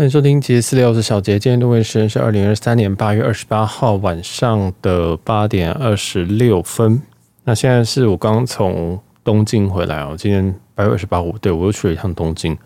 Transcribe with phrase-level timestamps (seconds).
[0.00, 1.38] 欢迎收听杰私聊，我是小杰。
[1.38, 7.02] 今天录音时间是二零二三年八月二十八号晚上的八点二十六分。
[7.44, 10.14] 那现在是我刚从东京回来哦。
[10.16, 12.56] 今天八月二十八号，对，我又去了一趟东京。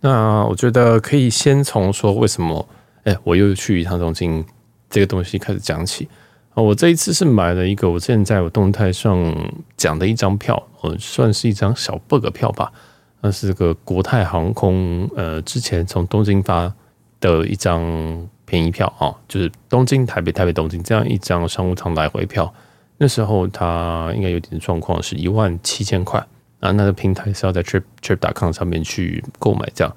[0.00, 2.68] 那我觉得可以先从说为什么，
[3.04, 4.44] 哎，我又去一趟东京
[4.90, 6.08] 这个东西开始讲起
[6.52, 6.60] 啊。
[6.60, 9.32] 我这一次是买了一个我之前在我动态上
[9.76, 12.72] 讲的一张票，我算是一张小 bug 票吧。
[13.24, 16.74] 那是个国泰航空，呃，之前从东京发
[17.20, 17.80] 的一张
[18.44, 22.52] 便宜票啊，就是东京台北台北东京这样一张商务舱来回票。
[22.98, 26.18] 那时候它应该有点状况，是一万七千块
[26.58, 26.72] 啊。
[26.72, 29.96] 那个平台是要在 trip trip dot com 上面去购买这样。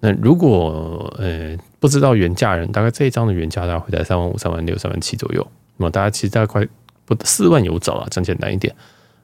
[0.00, 5.46] 那如果呃不知道原价人，大概这一张的原价大概会在三万五、三万六、三万七左右。
[5.76, 6.66] 那么大家其实大概
[7.04, 8.74] 不四万有找啊，讲简单一点。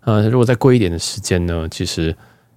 [0.01, 2.15] 呃，如果再贵一点的时间呢，其实。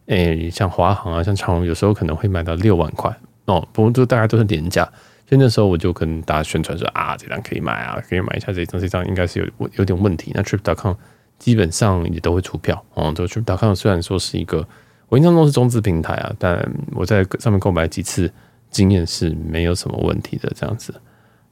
[0.07, 3.15] 诶、像华航啊，像长荣，有时候可能会买到六万块
[3.45, 3.65] 哦。
[3.71, 4.84] 不过，就大家都是廉价，
[5.27, 10.32] 所以那时候我就跟大家宣传说啊，这张可以买啊，可以买一下这张，这张应该是有有点问题。
[10.34, 10.93] 那 Trip.com
[11.37, 13.12] 基本上也都会出票哦。
[13.15, 14.65] 这 Trip.com 虽然说是一个
[15.09, 16.57] 我印象中是中资平台啊，但
[16.95, 18.32] 我在上面购买几次，
[18.71, 20.49] 经验是没有什么问题的。
[20.55, 20.93] 这样子，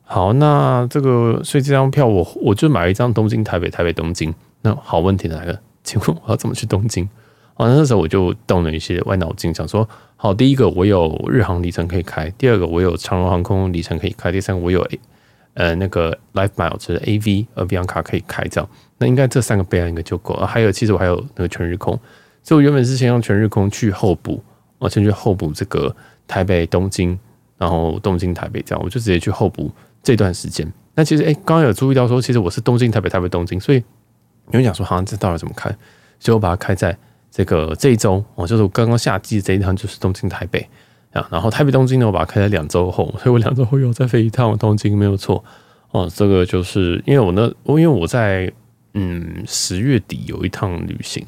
[0.04, 4.34] 好，那这个所以这张票我我就买了一张东京台北台北东京。
[4.62, 7.08] 那好，问题来了，请问我要怎么去东京？
[7.56, 14.86] 哦，那时候我就动了一些歪脑筋，想说，好，第一个我有日航里程可以开，第二个我有长荣航空里程可以开，第三个我有
[15.54, 20.46] 呃那个 Life Mile 就是 AV Avion 卡可以开，这样，那应该这三个备案应该就够了。
[20.46, 21.98] 还有，其实我还有那个全日空，
[22.44, 24.44] 所以我原本是先用全日空去候补，
[24.78, 25.96] 我先去候补这个
[26.28, 27.18] 台北东京，
[27.58, 29.72] 然后东京台北这样，我就直接去候补
[30.04, 30.70] 这段时间。
[30.94, 33.78] 那其实哎，刚刚有注意到说，其实我是东京台北台北东京，所以
[34.52, 35.70] 有人讲说，好像这到底怎么开？
[36.20, 36.98] 所以我把它开在。
[37.36, 40.66] 这个这一周哦，就是我刚刚夏季这一趟，就是东京台北
[41.12, 45.44] 啊，然后台北东京呢，我把它开在两周后，所以我两周后又再飞一趟东京，没有错
[45.92, 46.10] 哦。
[46.16, 48.50] 这个就是因为我呢，我因为我在
[48.94, 51.22] 嗯十月底有一趟旅行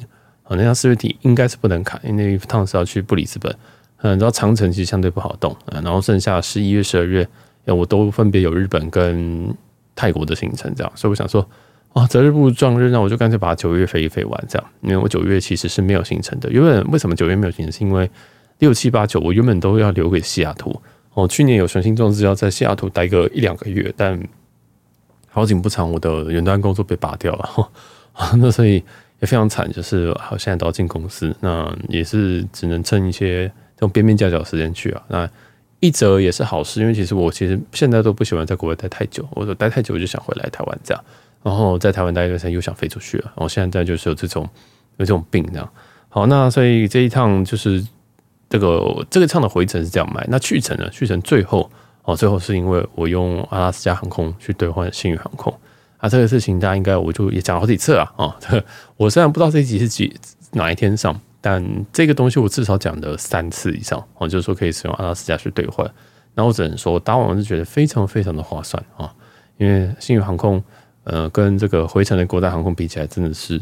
[0.44, 3.54] 啊，那趟十月底应该是不能开，因为那一趟是要去布里斯本，
[3.98, 7.28] 嗯，然后长城其实相对不好动啊，然后剩下十一月、十二月，
[7.66, 9.54] 我都分别有日本跟
[9.94, 11.46] 泰国的行程，这样，所以我想说。
[11.94, 14.68] 啊，择日不如撞日，那我就干脆把九月飞一飞完，这样。
[14.82, 16.50] 因为我九月其实是没有行程的。
[16.50, 17.72] 原本为什么九月没有行程？
[17.72, 18.08] 是因为
[18.58, 20.80] 六七八九我原本都要留给西雅图。
[21.14, 24.20] 哦，去年有雄心壮志要在西雅图待个一两个月，但
[25.28, 27.70] 好景不长，我的远端工作被拔掉了。
[28.38, 28.74] 那所以
[29.18, 35.02] 也非常惨，就是好现在都要进公司，那也是只能趁一些这种边边角角时间去啊。
[35.08, 35.28] 那
[35.80, 41.04] 一则也是好事，因为其实我其实现在都不喜欢在国外待太久，我说待太久我就想回来台湾这样。
[41.48, 43.24] 然后在台湾待一段时间，又想飞出去了。
[43.28, 44.46] 然后现在就是有这种
[44.98, 45.66] 有这种病这样。
[46.10, 47.82] 好，那所以这一趟就是
[48.50, 50.22] 这个这个趟的回程是这样买。
[50.28, 50.86] 那去程呢？
[50.90, 51.70] 去程最后
[52.04, 55.50] 哦，最后是因为我用阿拉斯加航空去兑换新宇航空
[55.96, 56.06] 啊。
[56.06, 58.36] 这个事情大家应该我就也讲了好几次了啊。
[58.98, 60.14] 我虽然不知道这一集是几
[60.52, 64.06] 哪一天上，但这个东西我至少讲了三次以上。
[64.18, 65.90] 我就是说可以使用阿拉斯加去兑换。
[66.34, 69.10] 那我只能说，当晚是觉得非常非常的划算啊，
[69.56, 70.62] 因为新宇航空。
[71.08, 73.60] 呃，跟这个回程的国泰航空比起来，真的是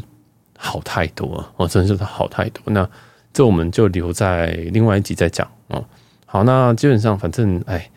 [0.57, 2.61] 好太多了，哦，真的是好太多。
[2.67, 2.87] 那
[3.33, 5.83] 这我们就留在另外一集再讲哦。
[6.25, 7.89] 好，那基本上反正哎，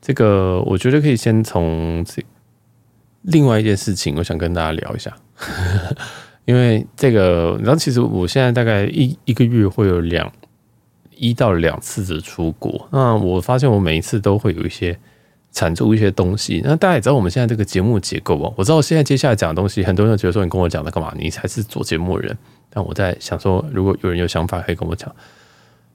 [0.00, 2.22] 这个我觉得可以先从这
[3.22, 5.16] 另外一件事情，我想跟大家聊一下，
[6.44, 10.30] 因为这个，然后其实我现在大概一一个月会有两
[11.16, 14.98] 一到两次的出国，那我发现我每一次都会有一些。
[15.52, 18.52] 产出一些东西，那大家也知道我们现在这个节目结构哦。
[18.56, 21.12] 我知道现在接下来讲的东西，很多人觉得说你跟我讲的干嘛？
[21.18, 22.38] 你才是做节目的人。
[22.70, 25.12] 但我在想说，如果有人有想法，可以跟我讲。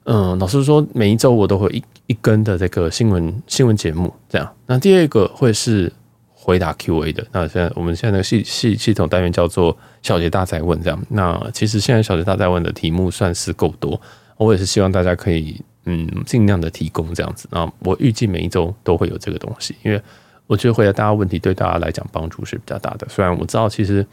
[0.04, 4.54] 嗯，老实说，每一周我都会一一更的这个新闻新闻节目这样。
[4.66, 5.90] 那第二个会是
[6.34, 7.26] 回答 Q&A 的。
[7.32, 11.02] 那现在我们现在的系系系统单元叫做小杰大哉问这样。
[11.08, 13.98] 那其实现在小杰大哉问的题目算是够多，
[14.36, 15.60] 我也是希望大家可以。
[15.88, 17.48] 嗯，尽量的提供这样子。
[17.52, 20.02] 那我预计每一周都会有这个东西，因为
[20.48, 23.06] 我觉得回答大家问题对大家来讲帮助是比较大的。
[23.08, 24.04] 虽然我知道其实，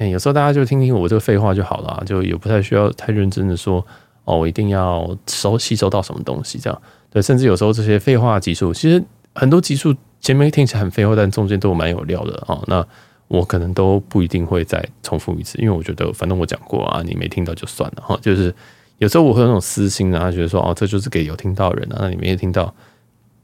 [0.00, 3.86] 有时候大家就听听我这个废话就好了，就也不太需要太认真的说
[4.24, 6.82] 哦，我一定要收吸收到什么东西这样。
[7.10, 9.04] 对，甚至有时候这些废话集数，其实
[9.34, 12.58] 很多集数前面听起来很废话，但中间都蛮有料的啊。
[12.66, 12.82] 那
[13.28, 18.54] 我可能都不一定会再重复一次，因为我觉得反正我讲过啊，你没听到就算了哈，就是。
[19.02, 22.72] 有时候我会有那种私心啊，觉得说哦，这就是给有听到的人啊，那你没有听到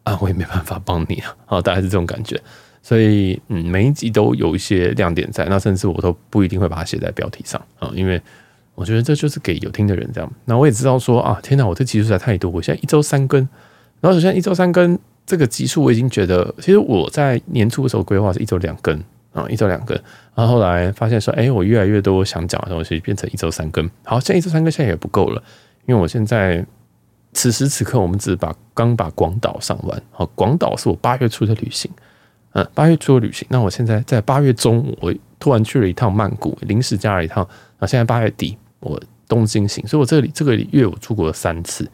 [0.04, 2.40] 啊，我也没办法帮你啊，啊， 大概是这种感觉。
[2.80, 8.22] 所以嗯，每一集都有一些亮点在，那甚至我都不一定会把它写在标题上啊，因为
[8.76, 10.32] 我觉得这就是给有听的人这样。
[10.44, 13.40] 那我也知道说啊，天哪，我这集数实在太多，我现在一周三更，
[14.00, 14.96] 然后首先一周三更，
[15.26, 18.96] 这个集数我已经觉得，其实我在年初的时候规划是一周两更
[19.38, 19.96] 啊，一周两更，
[20.34, 23.88] 然后后来发现说，哎，我越来越多想讲的东西变成一周三更。
[24.04, 25.42] 好，现在一周三更现在也不够了，
[25.86, 26.64] 因为我现在
[27.32, 31.90] 此时此刻我们只把刚把广岛上完，好，广岛是我八月初的旅行，
[32.52, 33.46] 嗯，八月初的旅行。
[33.50, 37.46] 那我现在在八月中，我突然去了一趟曼谷，临时加了一趟，
[37.78, 41.88] 那现在八月底我东京行，所以我这里这个月我出国了三次。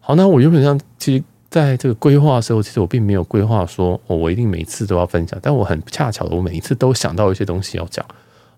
[0.00, 5.38] 好，那我原本上其实在这个规划的时候，其实我并没有规划说，哦，我一定每次都要分享。
[5.42, 8.04] 但我很恰巧的，我每一次都想到一些东西要讲，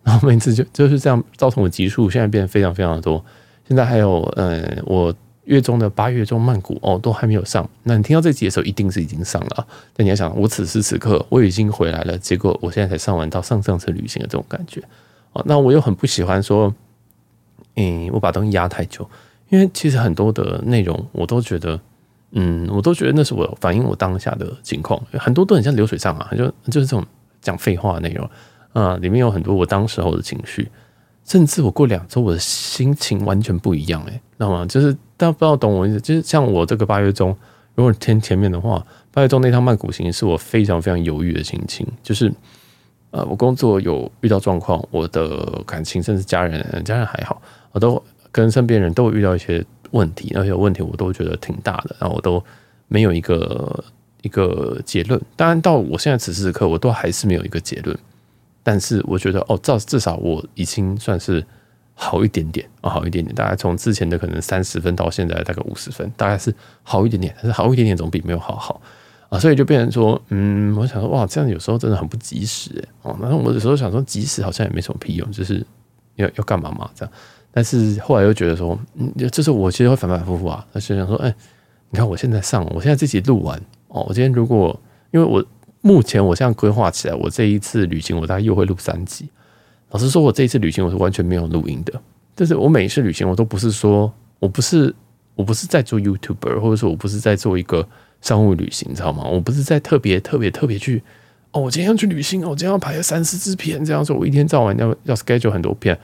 [0.02, 3.24] 然后每次就就是这样造成我集数现在变得非常非常的多。
[3.68, 5.14] 现在还有，呃，我
[5.44, 7.68] 月中的八月中曼谷哦，都还没有上。
[7.84, 9.66] 那你听到这集的时候，一定是已经上了。
[9.94, 14.82] 但你要想，我此时此刻我已经回来了，结果我现在才上完到上上次旅行的这种感觉。
[15.32, 16.74] 哦，那我又很不喜欢说，
[17.76, 19.08] 嗯，我把东西压太久。
[19.48, 21.80] 因为其实很多的内容，我都觉得，
[22.32, 27.04] 嗯，我都觉得那是我反映我当下的情况，很多都很像流水账啊，就就是这种
[27.40, 28.30] 讲废话的内容
[28.72, 30.70] 啊，里面有很多我当时候的情绪，
[31.24, 34.64] 甚至我过两周我的心情完全不一样，哎，知道吗？
[34.66, 37.36] 就是大家不知道懂我意思，就是像我这个八月中，
[37.74, 42.32] 如果听前面的话，八月中那趟曼谷行是我非常非常犹豫的心情，就是
[43.10, 47.42] 呃，我工作有遇到状况，我的感情甚至家人，家人还好，
[47.72, 48.00] 我都。
[48.32, 49.60] 跟身边人都会遇到一些
[49.90, 52.42] 问题，而且问题我都觉得挺大的，然后我都
[52.88, 53.84] 没有一个
[54.22, 55.20] 一个结论。
[55.36, 57.96] 当然，到我现在此时此刻，我都还是没有一个结论。
[58.62, 61.44] 但是我觉得，哦，至至少我已经算是
[61.94, 63.34] 好一点点啊，好一点点。
[63.34, 67.34] 大概从之前的可能三十分到现在大概五十分，大概是好一点点。
[67.36, 68.80] 但是好一点点总比没有好好
[69.30, 72.70] 啊，所以就变成说，嗯，我想说，哇，这样有时候真的很不及时。
[73.02, 75.64] 哦，然后我有时候想说，及时好像也没什么屁用，就是
[76.16, 77.12] 要要干嘛嘛这样。
[77.52, 80.64] 但是后来又觉得说，嗯，就是我其实会反反复复啊。
[80.72, 81.34] 而且想说，哎，
[81.90, 84.04] 你看我现在上，我现在这集录完哦。
[84.08, 84.78] 我今天如果
[85.10, 85.44] 因为我
[85.80, 89.28] 目前我现在规划起来，我这一次旅行我大概又会录三集。
[89.90, 92.00] 老实说，我这一次旅行我是完全没有录音的。
[92.34, 94.94] 但是我每一次旅行我都不是说我不是
[95.34, 97.86] 我不是在做 YouTuber，或者说我不是在做一个
[98.20, 99.24] 商务旅行，你知道吗？
[99.24, 101.02] 我不是在特别特别特别去
[101.50, 105.98] 哦，我今天要去旅行哦，我今天要拍三四支片，这样说，我一天到晚要要 schedule 很多片。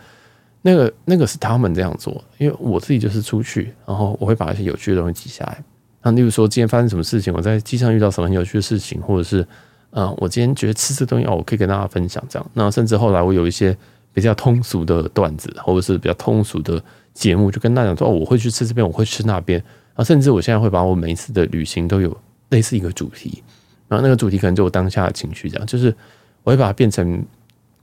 [0.66, 5.62] 那个那个是他们这样做，因为我自己就是出去，然后我会把一些有趣的东西记下来。
[6.02, 9.46] 那例如说今天发生什么事情，我在机上遇到什么很有趣的事情，或者是
[9.90, 12.50] 嗯，我今天觉得吃这东西哦，我可以跟大家分享这样。
[12.52, 13.76] 那甚至后来我有一些
[14.12, 16.82] 比较通俗的段子，或者是比较通俗的
[17.14, 19.62] 节目，就跟大家讲说哦，我会去吃这边，我会吃那边。
[19.94, 22.16] 啊，甚至我现在会把我每一次的旅行都有
[22.48, 23.40] 类似一个主题，
[23.86, 25.94] 然后那个主题可能就我当下的情绪这样，就是
[26.42, 27.24] 我会把它变成。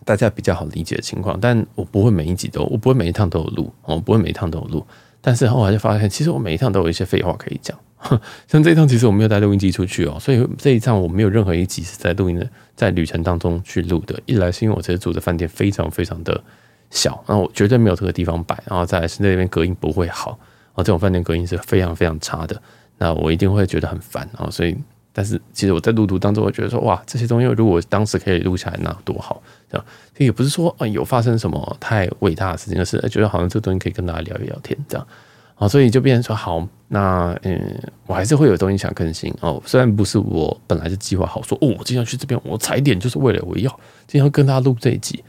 [0.06, 4.86] 大家比较好理解的情况，但我不会每一集都，我不会每一趟都有录，我不会每一趟都有录。
[5.22, 7.78] 但是后来就发现，其实我每一趟都有一些废话可以讲。
[8.48, 12.46] 像这一趟，其实我没有带录音机出去哦，所以这一趟我没有任何一集是在录音的，
[12.76, 14.20] 在旅程当中去录的。
[14.26, 16.44] 一来是因为我这次住的饭店非常非常的
[16.90, 20.32] 小，然后我绝对没有这个地方摆，然后再来是那边隔音不会好，
[20.74, 22.62] 啊，这种饭店隔音是非常非常差的，
[22.98, 24.76] 那我一定会觉得很烦啊，所以。
[25.16, 29.40] 但是其实我在路途当中，我觉得说哇，这些东西如果当时可以录下来，那多好，
[29.70, 29.86] 这样。
[30.18, 35.08] 也不是说啊有发生什么太伟大的事情，而是觉得好像这个东西可以跟大家聊一聊天，这样。
[35.54, 39.62] 啊，所以就变成说好，那嗯，我还是会有东西想更新哦。
[39.68, 43.70] 虽然不是我本来就计划好说哦，我今天去这边，我踩点就是为了我要
[44.08, 45.24] 今天要跟大家录这一集，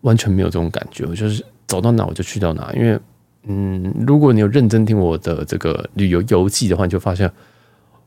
[0.00, 1.04] 完全没有这种感觉。
[1.04, 2.98] 我就是走到哪我就去到哪，因为
[3.42, 7.30] 嗯，如果你有认真听我的这个旅游游记的话，你就发现。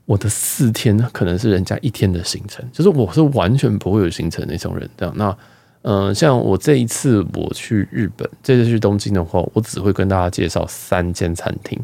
[0.09, 4.89] 我的四天，可能是人家一天的行程，就是我是完全不会有行程那种人。
[4.97, 5.29] 这样，那
[5.83, 11.79] 嗯、呃，像我这一次我去日本，这次去东京的话，我只会跟大家介绍三间餐厅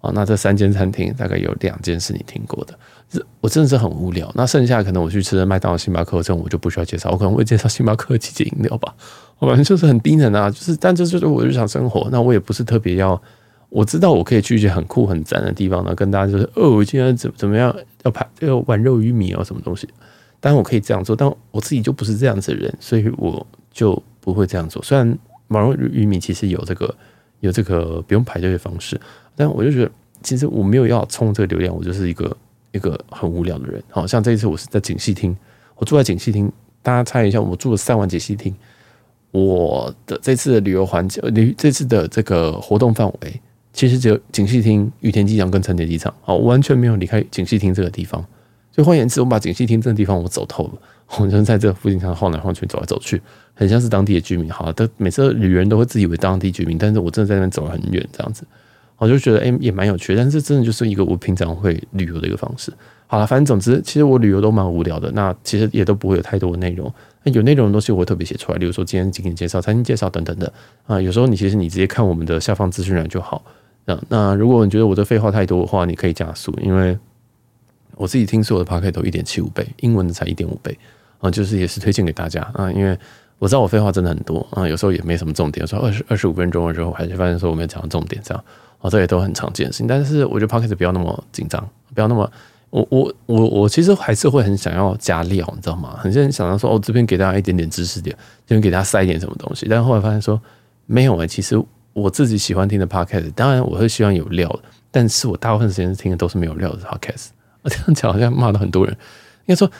[0.00, 0.12] 啊。
[0.14, 4.30] 那这三间餐厅大概有两间是你听过的，我真的是很无聊。
[4.36, 8.94] 那剩下可能我去吃的麦当劳、星巴克这种，我就不需要介绍，我可能会介绍星巴克、季节饮料吧。
[9.40, 12.08] 我反正就是很低能啊，就是但这就是我日常生活。
[12.12, 13.20] 那我也不是特别要。
[13.74, 19.88] 我知道我可以去一些很酷很赞的地方呢，跟大家就是哦，我今天怎怎么样要拍要玩肉鱼米哦，什么东西？
[20.38, 24.80] 当然我可以这样做，但我自己就不是这样子的人，所以我就不会这样做。
[24.84, 26.94] 虽然玩肉鱼米其实有这个
[27.40, 29.00] 有这个不用排队的方式，
[29.34, 29.90] 但我就觉得
[30.22, 32.36] 其实我没有要冲这个流量，我就是一个
[32.70, 33.82] 一个很无聊的人。
[33.90, 35.34] 好像这一次我是在锦糸町，
[35.74, 36.48] 我住在锦糸町，
[36.80, 38.54] 大家猜一下，我住了三晚锦糸町，
[39.32, 43.40] 我的这次的旅游环节，旅这次的这个活动范围。
[43.74, 48.24] 其实只有锦糸町、羽田机场跟成田机场，好，完全没有离开锦糸町这个地方。
[48.70, 50.72] 所以换言之，我把锦糸町这个地方我走透了，
[51.18, 53.20] 我就在这附近上晃来晃去，走来走去，
[53.52, 54.48] 很像是当地的居民。
[54.48, 58.44] 好，都每次旅人都会自以为当地居民，但是我真的在那边走了很远，这样子，
[58.96, 60.22] 我就觉得哎、也蛮有趣的。
[60.22, 62.72] 但是真的就是一个我平常会旅游的一个方式。
[63.06, 65.10] 好了，反正总之，其实我旅游都蛮无聊的。
[65.12, 66.92] 那其实也都不会有太多的内容。
[67.22, 70.52] 那有内容的东西我会特别写出来，例如说今天景点介绍、餐厅介绍等等的
[70.86, 71.00] 啊。
[71.00, 73.44] 有时候你其实你直接看我们的下方资讯栏就好。
[73.86, 76.98] 那那如果你觉得我的废话太多的话，你可以加速，因为
[77.96, 80.76] 我自己听所有的 Podcast 都一点七五倍，英文的才一点五倍
[81.20, 81.30] 啊。
[81.30, 82.98] 就是也是推荐给大家啊，因为
[83.38, 88.44] 我知道我废话真的很多啊，有时候也没什么重点，说二十二十五分钟了之后，还是发现说我没有讲到重点这样。
[88.80, 92.30] 哦，这也都很常见的事情，但是我觉得 Podcast 不要那么紧张，不要那么，
[92.68, 95.96] 我我我我其实还是会很想要加料，你知道吗？
[95.98, 98.14] 很多人想要说，哦，这边给大家一点点知识点，
[98.46, 100.38] 这边给大家塞一点什么东西，但后来发现说
[100.84, 101.58] 没有诶、欸，其实
[101.94, 104.60] 我自己喜欢听的 Podcast，当然我会希望有料的，
[104.90, 107.28] 但是我大部分时间听的都是没有料的 Podcast。
[107.62, 108.94] 我 这样讲好像骂到很多人，
[109.46, 109.70] 应该说，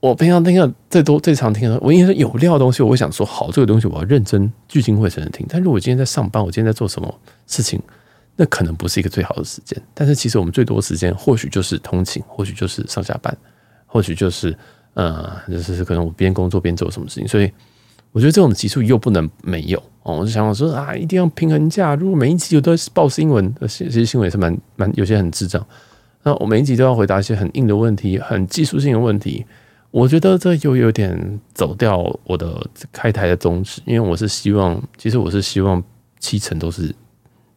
[0.00, 5.46] 我平常听的最多最常听的，我应该说有料的东西，我会想说好，这个东西我要认真聚精会神的听。
[5.48, 7.80] 但如果今天在上班，我今天在做什么事情？
[8.40, 13.36] 那可能不是一个最好的时间，但是其实我们最多的时间或许就是通勤，或许就是上下班，
[13.84, 14.56] 或许就是
[14.94, 17.26] 呃，就是可能我边工作边做什么事情。
[17.26, 17.50] 所以
[18.18, 20.16] 我觉得这种集数又不能没有哦。
[20.16, 21.94] 我就想我说啊，一定要平衡价。
[21.94, 25.64] 如果每一集有都报新闻，其实新闻也是蛮蛮有些很智障。
[26.24, 29.46] 那我每一集都要回答一些很硬的问题，很技术性的问题，
[29.92, 33.80] 我觉得这又有点走掉我的开台的宗旨。
[33.86, 35.80] 因为我是希望，其实我是希望
[36.18, 36.92] 七成都是。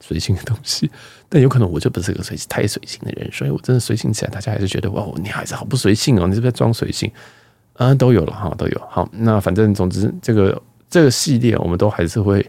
[0.03, 0.89] 随性的东西，
[1.29, 7.11] 但有可能我就不是个随太随性的人，所以我真的随性起来，大家还是觉得哇，你还是好不随性哦，你是不是在装随性？
[7.81, 8.81] 啊，都有了哈，都有。
[8.87, 12.39] 好，那反正总之，这个这个系列我们都还是会，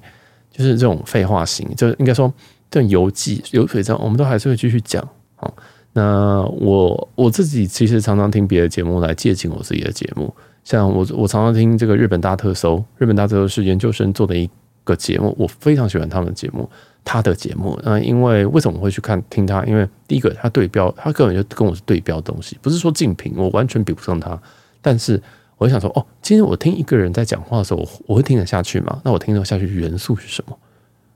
[0.51, 2.31] 就是这种废话型，就应该说
[2.71, 5.03] 这种游记、流水账，我们都还是会继续讲。
[5.37, 5.55] 好，
[5.95, 10.35] 那我我自己其实常常听别的节目来借鉴我自己的节目，
[10.65, 14.47] 像我我常常听这个日本大特搜，日本大特搜是研究生做的一
[14.85, 16.69] 个节目，我非常喜欢他们的节目。
[17.05, 19.65] 他的节目，那因为为什么会去看听他？
[19.65, 24.39] 因为第一个，他对标，他根本就跟我是对标东西，不是说竞品，我完全比不上他。
[24.83, 25.23] 但是
[25.57, 29.01] 我想说，哦，今天我听一个人在讲话的时候，我我会听得下去吗？
[29.03, 30.59] 那我听得下去元素是什么？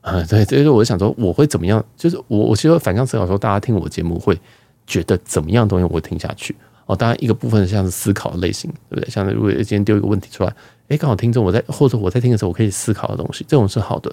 [0.01, 1.83] 啊，对，所以说我就想说，我会怎么样？
[1.95, 4.39] 就是我，我其实反向思考说，大家听我节目会
[4.85, 6.55] 觉得怎么样东西我会听下去？
[6.85, 9.09] 哦，当然一个部分像是思考类型，对不对？
[9.09, 10.55] 像如果今天丢一个问题出来，
[10.87, 14.09] 诶，刚好听众我在或者我在听的时候，我可以思考的东西，这种是好的。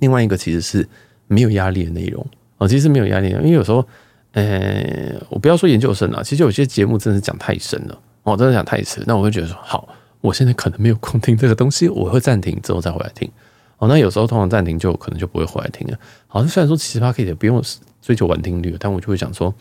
[0.00, 0.88] 另外一个其实是
[1.28, 2.26] 没有压力的内容
[2.58, 3.86] 哦，其实没有压力的，因为有时候，
[4.32, 9.88] 呃，我不要说研究生了，其实有些节目真的是讲太深了我，真的讲太迟，那我会觉得说，好，
[10.20, 13.30] 我现在可能没有空听这个东西，我会暂停之后再回来听
[13.78, 13.86] 哦。
[13.86, 15.98] 那有时候通常暂停就可能就不会回来听了。
[16.26, 17.62] 好，虽然说其实它可以也不用
[18.02, 19.54] 追求完听率，但我就会想说，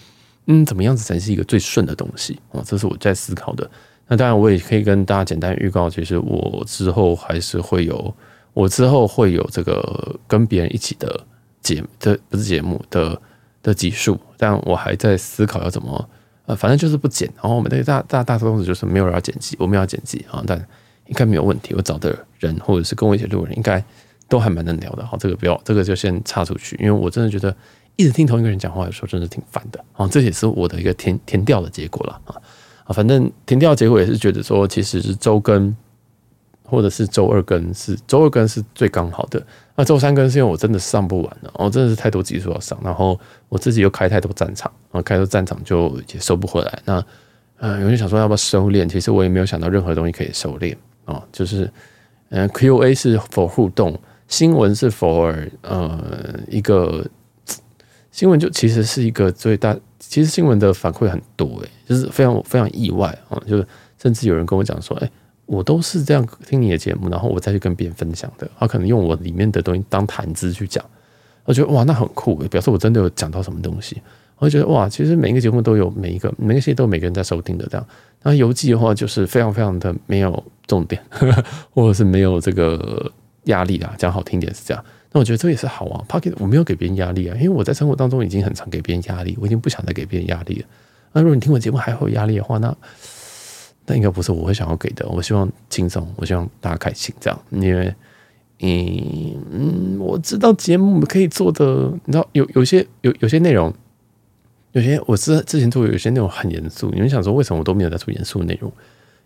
[0.47, 2.63] 嗯，怎么样子才是一个最顺的东西哦？
[2.65, 3.69] 这是我在思考的。
[4.07, 8.13] 那当然，我也可以跟大家简单预告，其实我之后还是会有。
[8.53, 11.19] 我之后会有这个跟别人一起的
[11.59, 13.19] 节，这不是节目的
[13.63, 16.07] 的集数，但我还在思考要怎么，
[16.45, 17.27] 呃，反正就是不剪。
[17.35, 20.57] 然后我们的大大大多数就是没有人要剪辑，我们要剪辑啊，但
[21.07, 21.73] 应该没有问题。
[21.75, 23.83] 我找的人或者是跟我一起录的人，应该
[24.27, 25.05] 都还蛮能聊的。
[25.05, 27.55] 好，这个不要，这个就先插出去，因为我真的觉得
[27.95, 29.83] 一直听同一个人讲话，有时候真的挺烦的。
[29.93, 32.35] 啊，这也是我的一个填填掉的结果了啊
[32.85, 35.75] 啊，反正填掉结果也是觉得说，其实是周更。
[36.73, 39.39] 或者是周二更是周二更是最刚好的，
[39.75, 46.79] 那周三更是因为我真的上不完了，我真的是太多集数要上，然后我自己又开太多战场，然后开多战场就也收不回来。
[46.83, 47.05] 那
[47.57, 48.89] 呃，有人想说要不要收敛？
[48.89, 50.75] 其实我也没有想到任何东西可以收敛
[51.05, 51.71] 啊，就是
[52.29, 53.95] 嗯，Q&A 是 for 互动，
[54.27, 57.05] 新闻是 for 呃一个
[58.09, 63.67] 新闻就其实是一个最大，其实新闻的反馈很多诶，就是非常非常意外啊，就是
[64.01, 65.11] 甚至有人跟我讲说，哎。
[65.53, 68.49] 我都是这样听你的节目，然后我再去跟别人分享的。
[68.57, 70.83] 他可能用我里面的东西当谈资去讲，
[71.45, 74.01] 我觉得哇，那很酷，表示我真的有讲到什么东西。
[74.39, 77.87] 我就觉得哇，其实每一个节目都有每一个 每个系列都有每个人在收听的这样。
[78.23, 81.01] 那游记的话，就是非常非常的没有重点，
[81.71, 83.11] 或者是没有这个
[83.45, 83.93] 压力啊。
[83.97, 84.83] 讲好听点是这样。
[85.11, 86.03] 那我觉得这也是好啊。
[86.09, 90.65] ，Pocket 我没有给别人压力啊，因为我在生活当中已经很常给别人压力，我已经不想再给别人压力了。
[91.13, 92.75] 那如果你听我节目还会有压力的话，那。
[93.85, 95.07] 那应该不是我会想要给的。
[95.09, 97.39] 我希望轻松，我希望大家开心，这样。
[97.51, 97.95] 因为，
[98.59, 103.73] 嗯，我知道节目可以做的，你知道有有些有有些内容，
[104.71, 106.89] 有些我之之前做有些内容很严肃。
[106.91, 108.71] 你们想说为什么我都没有在做严肃的内容？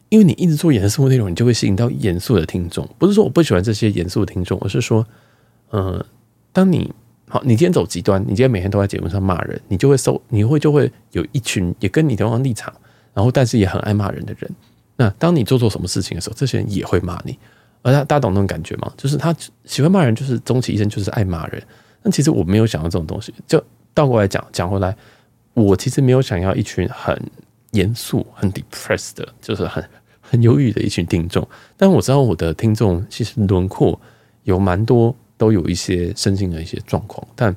[0.09, 2.87] 因为你一直做严肃的内容，你就会吸引到严肃的听众。
[2.97, 5.05] 不是说我不喜欢这些严肃的听众，而是说，
[5.69, 6.03] 呃，
[6.53, 6.91] 当你
[7.27, 12.73] 好，你今天走极端，你今天每天都在节目上骂人，你就会收，你会就会有一群也跟你同样立场。
[13.17, 14.47] 然后，但是也很爱骂人的人，
[14.95, 17.35] 那当你做错什么事情的时候，这些人也会骂你。
[17.81, 18.93] 而他，大家懂那种感觉吗？
[18.95, 21.59] 就是他喜欢骂人，就是终其一生就是爱骂人。
[22.03, 23.33] 但其实我没有想到这种东西。
[23.47, 23.59] 就
[23.95, 24.95] 倒过来讲，讲回来，
[25.55, 27.19] 我其实没有想要一群很
[27.71, 29.83] 严肃、很 depressed 的，就是很
[30.21, 31.47] 很忧郁的一群听众。
[31.75, 33.99] 但我知道我的听众其实轮廓
[34.43, 37.55] 有蛮多，都有一些身心的一些状况，但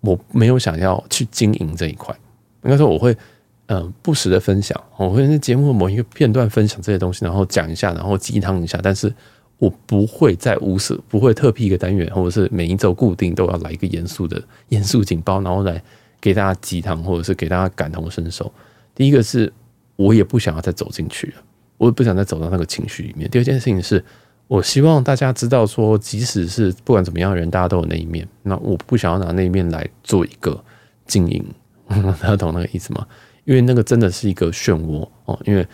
[0.00, 2.12] 我没有想要去经营这一块。
[2.64, 3.16] 应该说，我会、
[3.68, 8.80] 呃、不时的分享，我会在节目某一个片段分享这些东西，然后讲一下，然后鸡汤一下。
[8.82, 9.14] 但是
[9.58, 15.82] 我不会再无视，不会特辟一个单元，或者是每一周固定都要来一个严肃的严肃警报，然后来
[16.18, 18.50] 给大家鸡汤，或者是给大家感同身受。
[18.94, 19.52] 第一个是
[19.96, 21.42] 我也不想要再走进去了，
[21.76, 23.28] 我也不想再走到那个情绪里面。
[23.28, 24.02] 第二件事情是，
[24.46, 28.26] 我希望大家知道说，即使是不管怎么样的人，大家都有那一面。
[28.44, 30.58] 那我不想要拿那一面来做一个
[31.04, 31.44] 经营，
[32.22, 33.06] 大家懂那个意思吗？
[33.48, 35.40] 因为那个真的是一个漩涡哦。
[35.46, 35.66] 因为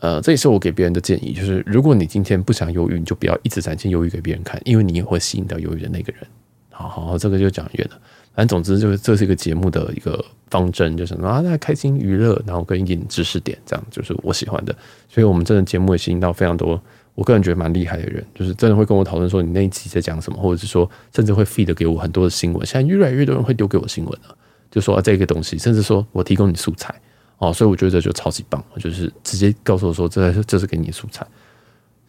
[0.00, 6.26] 呃，这也是我给别人的建议，就是如果你今天不想忧郁，你就不要一直展现忧郁给别人看，因为你也会吸引到忧郁的那个人。
[6.70, 7.96] 好好，这个就讲远了。
[8.34, 14.74] 反正总之就是这是一个节目的一个方针，就是啊，大家开心娱乐，然后跟一点知识点，这样就是我喜欢的。
[15.08, 16.82] 所以，我们真的节目也吸引到非常多，
[17.14, 22.66] 我个人觉得蛮厉害的人，就是真的会跟我讨论说你那一集在讲什么，或者是说甚至会 feed 给我很多的新闻。
[22.66, 24.34] 现在越来越多人会丢给我新闻了，
[24.70, 26.98] 就说这个东西，甚至说我提供你素材
[27.42, 31.26] 哦，所以我觉得这就超级棒，就是直接告诉我说这这是给你的素材，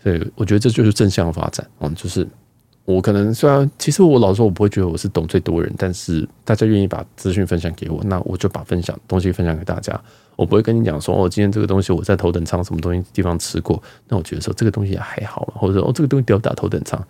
[0.04, 2.28] 所以我觉得这就是正向发展，嗯，就是。
[2.86, 9.98] 我可能虽然，其实我老说，我不会觉得我是懂最多人，但是大家愿意把资讯分享给我，那我就把分享东西分享给大家。
[10.36, 17.02] 我不会跟你讲说，哦，今天这个东西我在头等舱什么东西地方吃过，那我觉得说这个东西还好，或者说哦，这个东西掉打头等舱，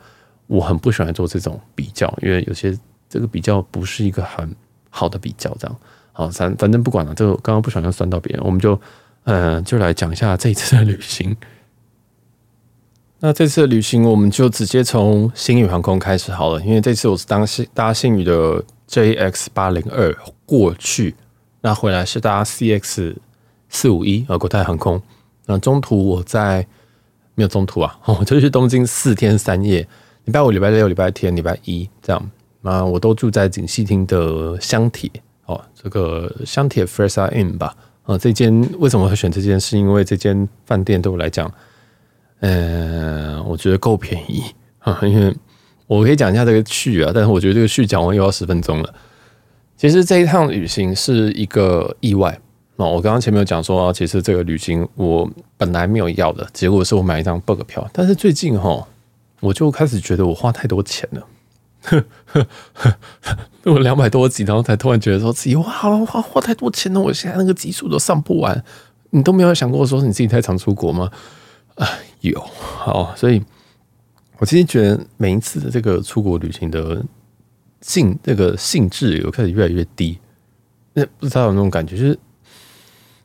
[0.46, 2.78] 我很不喜欢做这种比较，因为有些
[3.10, 4.56] 这个比较不是一个很
[4.92, 5.76] 好的比较，这样。
[6.14, 8.80] 好，反反正不管了，这个刚刚不小心酸到别人，我们就
[9.26, 11.36] 嗯、就来讲一下这一次的旅行。
[13.20, 20.14] 那这次的旅行，我们就直接从星宇航空开始好了，因为这次我是当新搭星宇的 JX 八零二
[20.46, 21.16] 过去，
[21.62, 23.16] 那回来是搭 CX
[23.70, 25.02] 四五一呃国泰航空。
[25.46, 26.68] 那中途我在
[27.36, 29.88] 没有中途啊， 我就去东京四天三夜，
[30.26, 32.32] 礼拜五、礼拜六、礼拜天、礼拜一这样。
[32.62, 35.10] 那我都住在锦糸町的箱铁
[35.46, 37.76] 哦，这个香铁 Fresa Inn 吧。
[38.04, 39.60] 啊，这间为什么会选这间？
[39.60, 41.52] 是因为这间饭店对我来讲。
[42.42, 44.44] 嗯，我觉得够便宜
[44.80, 45.34] 啊，因为
[45.88, 48.94] 我可以讲一下这个序啊，但是我觉得这个序讲完又要十分钟了。
[49.78, 52.38] 其实这一趟旅行是一个意外
[52.76, 58.86] 哦，我刚刚前面有讲说，其实这个旅行我本来没有要的，结果是我买一张 bug 票，但是最近哈，
[59.40, 61.26] 我就开始觉得我花太多钱了，
[63.66, 68.64] 我两百多集，然后才突然觉得说自己哇，花花太多钱了，我现在那个集数都上不完。
[69.12, 71.12] 你都没有想过说你自己太常出国吗？
[71.76, 71.88] 啊，
[72.22, 73.42] 有好，所以
[74.40, 77.04] 我其实觉得每一次的这个出国旅行的
[77.82, 80.18] 兴，这个兴致有开始越来越低。
[80.94, 82.20] 那不知道有那种感觉，就是，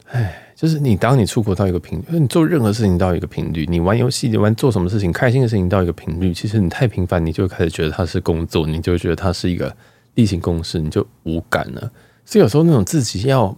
[0.08, 9.72] 哎，就是你当你出国到一个频率，你做任何事情到一个频率，你玩游戏，你玩做什么事情，开心的事情到一个频率，其实你太频繁，你就开始觉得它是工作，你就觉得它是一个
[10.16, 11.92] 例行公事，你就无感了。
[12.24, 13.56] 所以有时候那种自己要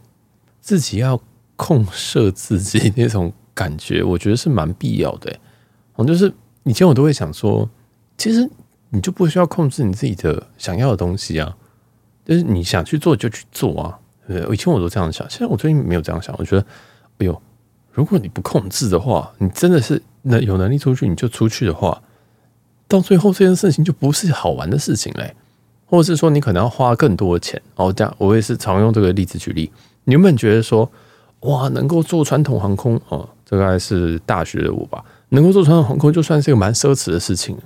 [0.61, 1.19] 自己要
[1.57, 3.33] 控设自己那种。
[3.53, 5.37] 感觉我觉得是蛮必要的，
[5.97, 6.33] 我，就是
[6.63, 7.69] 以前我都会想说，
[8.17, 8.49] 其实
[8.89, 11.55] 你就不需要控制你自己的想要的东西啊，
[12.25, 13.99] 就是你想去做就去做啊。
[14.27, 16.35] 对，以前我都这样想，现在我最近没有这样想。
[16.39, 16.65] 我觉得，
[17.21, 17.41] 哎呦，
[17.93, 22.03] 如果你不控制的话，你真的是能有能力出去你就出去的话，
[22.89, 25.35] 到最后这件事情就不是好玩的事情嘞，
[25.87, 27.61] 或者是说你可能要花更多的钱。
[27.77, 29.71] 哦，这样我也是常用这个例子举例。
[30.05, 30.91] 你有没有觉得说，
[31.41, 33.29] 哇，能够坐传统航空哦？
[33.45, 37.57] 这个还是大学的我吧，能够坐传统航空就算是一个蛮奢侈的事情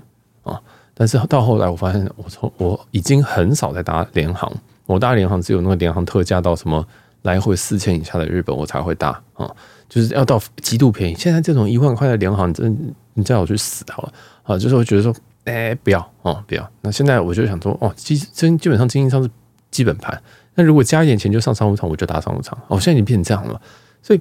[0.43, 0.61] 啊。
[0.95, 4.51] 但是到后来，我发现我从我已经很少在搭联航，
[4.87, 6.87] 我搭联航只有那个联航特价到什么
[7.25, 9.51] 来回四千以下的日本，我才会搭啊。
[9.89, 11.15] 就是要到极度便宜。
[11.15, 14.59] 现在这种一万块的联航，真你叫我去死好了啊！
[14.59, 16.71] 就是我觉得说，哎、不要哦，不要。
[16.81, 19.29] 那现在我就想说，哦，基真基本上经济舱是
[19.71, 20.21] 基本盘。
[20.55, 22.59] 那如果加一点钱就上商务舱，我就搭商务舱。
[22.69, 23.61] 哦，现在已经变成这样了，
[24.01, 24.21] 所以。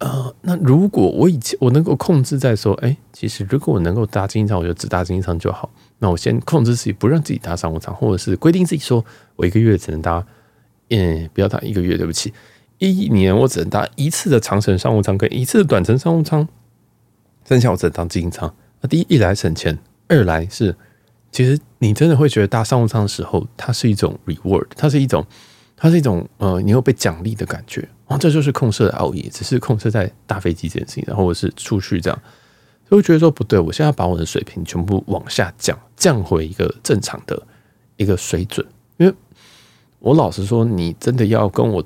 [0.00, 5.68] 呃，那如果我以前我能够控制在说，哎，其实如果我能够搭经济舱，我就只搭经济舱就好。
[5.98, 10.24] 那我先控制自己，不让自己搭商务舱，或者是规定自己说，我一个月只能搭，
[10.90, 12.32] 嗯，不要打一个月，对不起，
[12.78, 16.46] 一年我只能搭一次的长程商务舱跟一次的短程商务舱，
[17.46, 18.54] 剩下我只能当经营舱。
[18.80, 20.76] 那第一，一来省钱，二来是，
[21.32, 25.26] 其实你真的会觉得搭商务舱的时候，它是一种 reward，它是一种。
[25.80, 32.20] 它是一种呃，你有被奖励的感觉啊，这就是控色的奥义，只是控色在大飞机这件事情，然后我是出去这样，
[32.88, 37.40] 所以我觉得说不对，我现在要把我的水平全部往下降，降回一个正常的
[37.96, 38.66] 一个水准，
[40.00, 41.84] 我老实说，你真的要跟我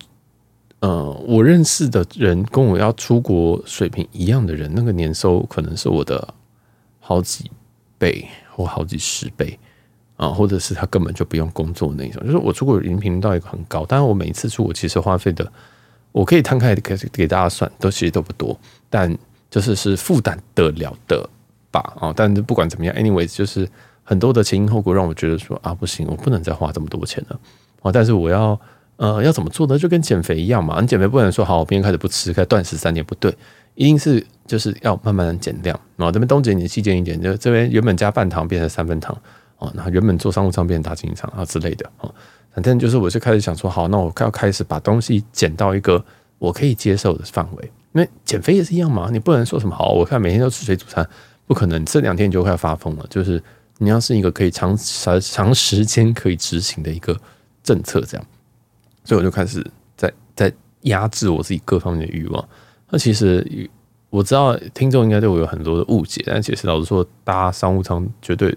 [0.80, 6.34] 呃，我认识的人跟我要出国水平一样的人，那个年收可能是我的
[6.98, 7.50] 好几
[7.98, 9.58] 倍或好几十倍
[10.16, 12.22] 啊，或者是他根本就不用工作那种。
[12.24, 15.50] 就是我出国已经频率到一个很高，当然我每一次出国其实花费的，
[16.10, 18.58] 我可以摊开给给大家算，都其实都不多，
[18.90, 19.16] 但
[19.50, 21.28] 就是是负担得了的
[21.70, 22.12] 吧啊。
[22.14, 23.68] 但是不管怎么样，anyways，就是
[24.02, 27.40] 很多的前因后果让我觉得说啊，不行，我不能再花这么多钱了
[27.82, 27.92] 啊。
[27.92, 28.58] 但是我要。
[28.96, 29.76] 呃，要怎么做呢？
[29.76, 30.80] 就跟减肥一样嘛。
[30.80, 33.34] 你减肥不能说好，我明天开始不吃，开始断食三天，不对，
[33.74, 35.76] 一定是就是要慢慢的减量。
[35.96, 39.16] 然后这边东减一点，西减一点，就这边原本加半糖变成三分糖
[39.58, 42.14] 哦，然后原本做商务舱变成大经济舱啊之类的哦。
[42.54, 46.04] 反正就是我就开始想说，好，那我要开始把东西减到一个
[46.38, 47.72] 我可以接受的范围。
[47.94, 51.04] 因为减肥也是一样嘛，你不能说什么好，我看每天都吃水煮餐，
[51.48, 53.06] 不可能，这两天你就快要发疯了。
[53.10, 53.42] 就是
[53.78, 57.18] 你要是一个可以长长长时间可以执行的一个
[57.62, 58.26] 政策，这样。
[59.04, 59.64] 所以我就开始
[59.96, 62.48] 在在压制我自己各方面的欲望。
[62.90, 63.68] 那其实
[64.10, 68.56] 我知道听众应该对我有很多的误解，但其实老实说，搭商务舱绝对。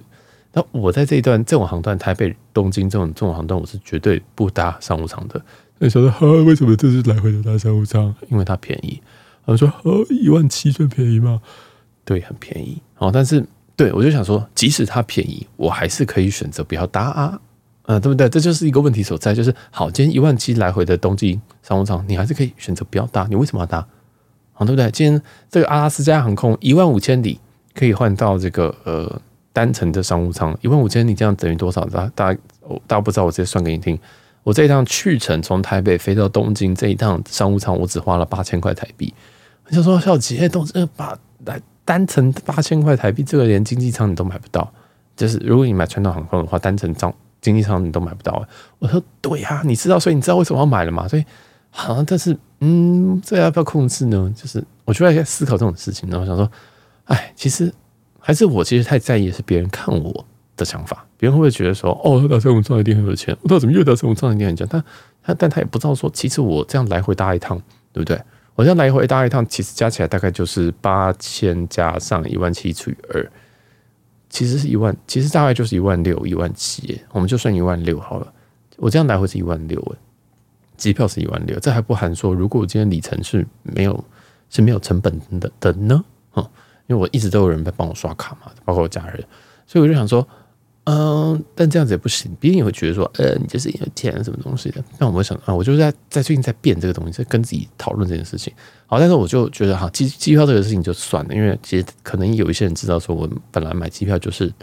[0.53, 5.41] 那我在这一段这种航段，台北东京这种这种航段，我是绝对不搭商务舱的。
[5.79, 8.13] 那时候说哈，为什么这次来回的搭商务舱？
[8.29, 9.01] 因为它便宜。
[9.45, 11.41] 他说哦，一万七算便宜吗？
[12.03, 12.81] 对，很便宜。
[12.97, 17.39] 哦，但是对我就想说，即使它便宜，我还是可以选择不要搭啊。
[17.87, 18.27] 呃，对不对？
[18.27, 23.85] 这就是一个问题所在，就是好，今天一万七来回的东京商务舱，你还是可以选择不要搭，你为什么要搭？
[24.53, 24.89] 好，对不对？
[24.89, 25.21] 今天
[25.51, 27.39] 这个阿拉斯加航空一万五千里
[27.73, 29.21] 可以换到这个呃
[29.53, 31.85] 单程的商务舱，一万五千里这样等于多少？
[31.85, 32.33] 大大
[32.87, 33.99] 大家不知道，我直接算给你听。
[34.43, 39.13] 我这一趟去程从台北飞到东京这一趟商务舱，我只花了八千块台币。
[39.65, 44.71] 我就说小杰，东这把来单程八千块台币，这个连经济舱你都买不到。
[45.15, 47.13] 就是如果你买传统航空的话，单程舱。
[47.45, 48.43] 经济舱你都买不到，
[48.79, 51.07] 我说对呀、啊，你知道，所以你知道为什么要买了吗？
[51.07, 51.23] 所以
[51.69, 54.33] 好像但是嗯，这要不要控制呢？
[54.35, 56.51] 就是我就在思考这种事情，然后想说，
[57.03, 57.71] 哎，其实
[58.19, 60.25] 还是我其实太在意的是别人看我
[60.57, 64.67] 的想法，别人会不会觉得说，哦，他打商务舱一定很有钱，我到怎么又打商务舱一定很有钱？
[64.69, 64.83] 但
[65.23, 67.61] 他但他也不知道说，其实我这样来回搭一趟，
[67.93, 68.19] 对不对？
[68.55, 73.31] 我这样来回搭一趟，其实加起来大概就是八千加上一万七除以二。
[74.29, 78.33] 其实是一万，其实大概就是一万六、一万七，我们就算一万六好了。
[78.77, 79.97] 我这样来回是一万六，哎，
[80.77, 84.03] 机票是一万六，这还不含说，如果我今天里程是没有
[84.49, 86.03] 是没有成本的的呢？
[86.31, 86.41] 哈，
[86.87, 89.23] 因为我一直都有人在帮我刷卡嘛，包括我家人，
[89.65, 90.27] 所以我就想说。
[90.85, 94.83] 嗯，但这样子也不行，别人也会觉得说，呃，你就是有钱什么东西的。
[94.99, 98.53] 那我会想啊，我就是在在最近在变这个东西，在跟自己讨论这件事情。
[98.85, 104.53] 好，但是我就觉得哈，机机票这个事情就算了，因为其实可能有一些人知道说，我本来买机票就是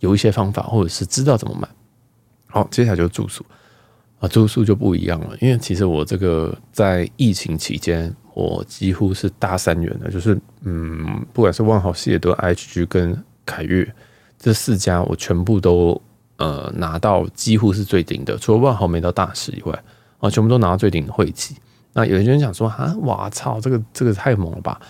[0.00, 1.66] 有一些方法，或者是知道怎么买。
[2.48, 3.42] 好，接下来就是住宿
[4.20, 13.90] 啊，住宿就不一样了，因为其实我这个在疫情期间，我几乎是大三元的，就是嗯，不管是万豪、希尔顿、IHG 跟凯悦。
[14.42, 16.02] 这四家我全部都
[16.38, 19.84] 呃拿到几乎是最顶的，除了万豪没到大使以外，
[20.18, 21.54] 啊，全部都拿到最顶的会籍。
[21.92, 24.80] 那有些人想说啊，哇操，这个这个太猛了吧？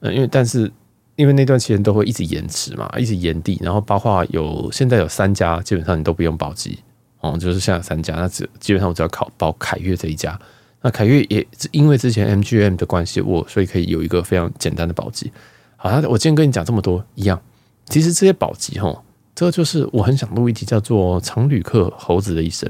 [0.00, 0.70] 嗯，因为但是
[1.14, 6.80] 因为那段期间都会一直延迟嘛，一直延递，然后包括有现在有三家，基本上你都不用保机
[7.20, 10.36] 哦，就是现在三家，那只基本上我只要考保凯悦这一家。
[10.82, 15.30] 那凯悦也因为之前 MGM 的关系，我所以可以有一个非常简单的保机。
[15.76, 17.40] 好，我今天跟你讲这么多一样。
[17.86, 19.02] 其实这些宝鸡哈，
[19.34, 22.68] 这个就是我很想录一集叫做《常旅客猴子的一生》，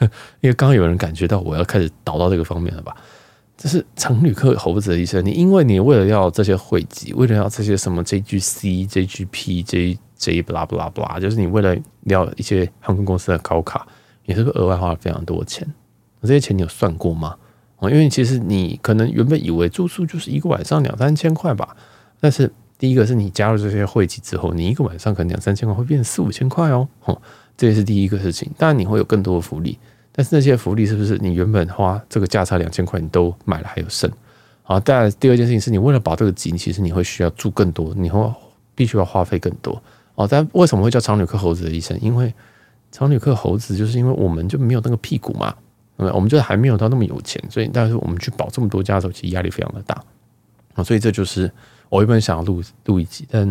[0.40, 2.94] 因为刚刚有人感觉到我要开始导到这个方面了吧？
[3.56, 5.24] 这是常旅客猴子的一生。
[5.24, 9.64] 你因为你为了要这些汇集，为了要这些什么 JGC、JGP、
[10.18, 13.86] JJ 不拉不拉不拉，就是你为了要一些航空公司的高卡，
[14.26, 15.66] 你是不是额外花了非常多的钱。
[16.22, 17.36] 这些钱你有算过吗？
[17.78, 21.74] 哦，因为其实你可能原本以为住宿就是一个晚上两三千块吧，
[22.20, 22.52] 但是。
[22.84, 27.22] 第一个是你加入这些会籍之后，你一个晚上可能两三千块会变四五千块哦，吼，
[27.56, 28.50] 这也是第一个事情。
[28.58, 29.78] 当然你会有更多的福利，
[30.12, 34.10] 但是那些福利是不是你原本花这个价差两千块你都买了还有剩？
[34.64, 38.30] 好，当然第二件事情是你为了保这个级，其实你会需要住更多，你会
[38.74, 39.82] 必须要花费更多
[40.16, 40.28] 哦。
[40.30, 41.98] 但为什么会叫长旅客猴子的医生？
[42.02, 42.34] 因为
[42.92, 45.54] 长旅客猴子就是因为我们就没有那个屁股嘛，
[45.96, 50.04] 我们就还没有到那么有钱，所以但是我们去保这么多家的时候，其实压力非常的大
[50.74, 51.50] 啊，所以这就是。
[51.94, 53.46] 我原本想要录录一集，但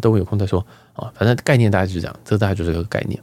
[0.00, 1.10] 等我有空再说啊。
[1.14, 3.18] 反正概念大概就是这样，这大概就是个概念。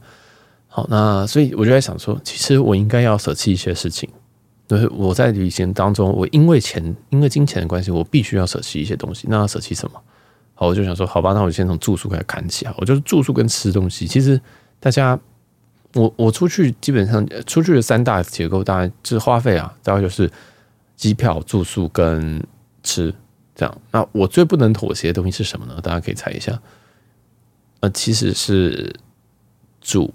[0.66, 4.08] 好，那所以我就在想说，其实我应该要舍弃一些事情。
[4.66, 9.28] 就是我在旅行当中，我因为钱，因为金钱的关系，我必须要舍弃一些东西。
[9.30, 10.02] 那要舍弃什么？
[10.54, 12.74] 好，我就想说，好吧，那我先从住宿开始谈起啊。
[12.78, 14.08] 我就是住宿跟吃东西。
[14.08, 14.40] 其实
[14.80, 15.16] 大家
[15.94, 20.28] 我我出去基本上出去的三大结构，当然就是花费啊，大概就是
[20.96, 22.44] 机票、住宿跟
[22.82, 23.14] 吃
[23.58, 23.78] 这样。
[23.90, 25.80] 那我最不能妥协的东西是什么呢？
[25.82, 26.56] 大家可以猜一下。
[27.80, 28.94] 呃，其实是
[29.80, 30.14] 住。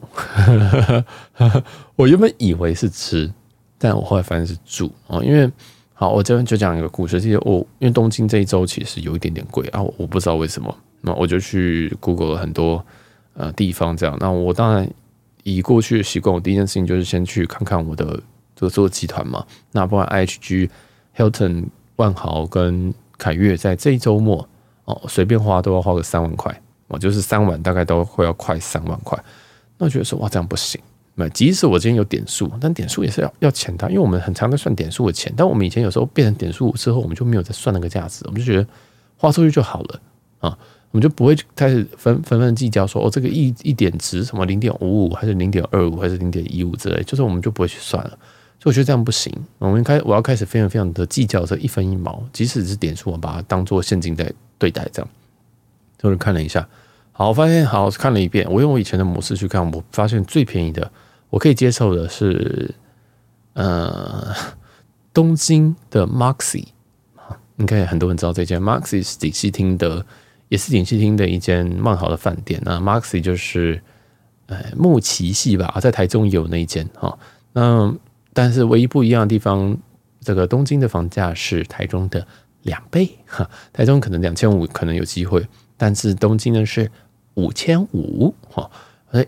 [1.98, 3.30] 我原本以为是吃，
[3.78, 5.22] 但我后来发现是住啊。
[5.22, 5.52] 因为
[5.94, 7.20] 好，我这边就讲一个故事。
[7.20, 10.74] 其实我因为东京这一周其实有一点点贵啊，我不知道为什么。
[11.02, 12.84] 那我就去 Google 了很多
[13.34, 14.18] 呃地方，这样。
[14.22, 14.90] 那我当然
[15.44, 18.06] 以过去的习惯，我第一件事情就是先去看看我的
[18.56, 19.46] 这个做集团嘛。
[19.74, 20.70] 那不管 IHG、
[21.16, 21.66] Hilton、
[21.98, 24.46] 万豪跟凯越，在这一周末
[24.84, 26.54] 哦，随便花都要花个三万块。
[26.90, 29.18] 我就是三晚大概都会要快三万块，
[29.78, 30.80] 那我觉得说哇，这样不行。
[31.16, 35.34] 那即使我今天有点数，但点数也是要要钱的，因为我们很常在算点数的钱。
[35.36, 38.68] 但我们以前有时候变成点数之后，我们就没有再算那个价值，我们就觉得
[39.18, 40.00] 花出去就好了
[40.40, 40.58] 啊，
[40.92, 48.18] 我们就不会开始纷纷纷计较说哦，这个一一点值什么零点五五还是零点二五还是零点一五之类，就是我们就不会去算了。
[48.64, 49.30] 所以我觉得这样不行。
[49.58, 55.10] 我们开我要开始非常非常的计较这一分一毛，即使是点数，我把它当做现金在对待，这样。
[55.98, 56.66] 就是看了一下。
[57.12, 58.50] 好，发现好看了一遍。
[58.50, 60.90] 我用我以前的模式去看，我发现最便宜的，
[61.30, 62.74] 我可以接受的是，
[63.52, 64.34] 呃，
[65.14, 66.64] 东京的 Maxi。
[67.58, 70.06] 应该很多人知道这间 Maxi 是锦糸町的，
[70.48, 72.62] 也是锦糸町的一间蛮好的饭店。
[72.64, 73.82] 那 Maxi 就是
[74.46, 77.20] 呃木奇系吧，在台中有那一间哈。
[77.52, 77.94] 那
[78.34, 79.78] 但是唯一不一样的地方，
[80.22, 82.26] 这个东京的房价是台中的
[82.64, 83.50] 两倍哈。
[83.72, 85.46] 台中可能两千五，可能有机会，
[85.78, 86.90] 但是东京呢是。
[87.36, 88.70] 五千五哈，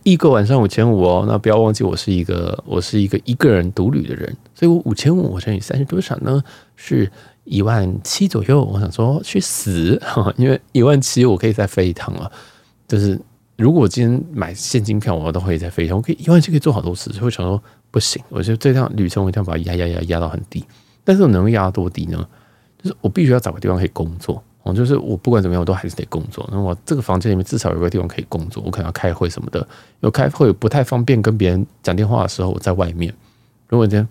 [0.04, 1.26] 一个晚上五千五哦。
[1.28, 6.44] 那不要忘记，我是一个我是一个一个人独旅的人，所以我五千五我乘以三是多少呢？
[6.76, 7.12] 是
[7.46, 8.64] 一万七左右。
[8.64, 12.32] 我想说去死哈， 因为一万七我可以再飞一趟啊。
[12.88, 13.20] 就是
[13.58, 15.98] 如果今天买现金票，我都可以再飞一趟。
[15.98, 17.60] 我可以一万七可以做好多事，所以我想说
[17.96, 20.62] 不行，我觉得这趟旅程我一定要把它压压压压到很低。
[21.06, 22.28] 但是我能压多低呢？
[22.84, 24.44] 就是我必须要找个地方可以工作。
[24.64, 26.46] 哦，就是我不管怎么样，我都还是得工作。
[26.52, 29.66] 那我这个房间里面至少有个地方可以工作，我可能要开会什么的。
[30.02, 33.14] 有开会不太方便跟别人讲电话的时候，我在外面。
[33.70, 34.06] 如果今天，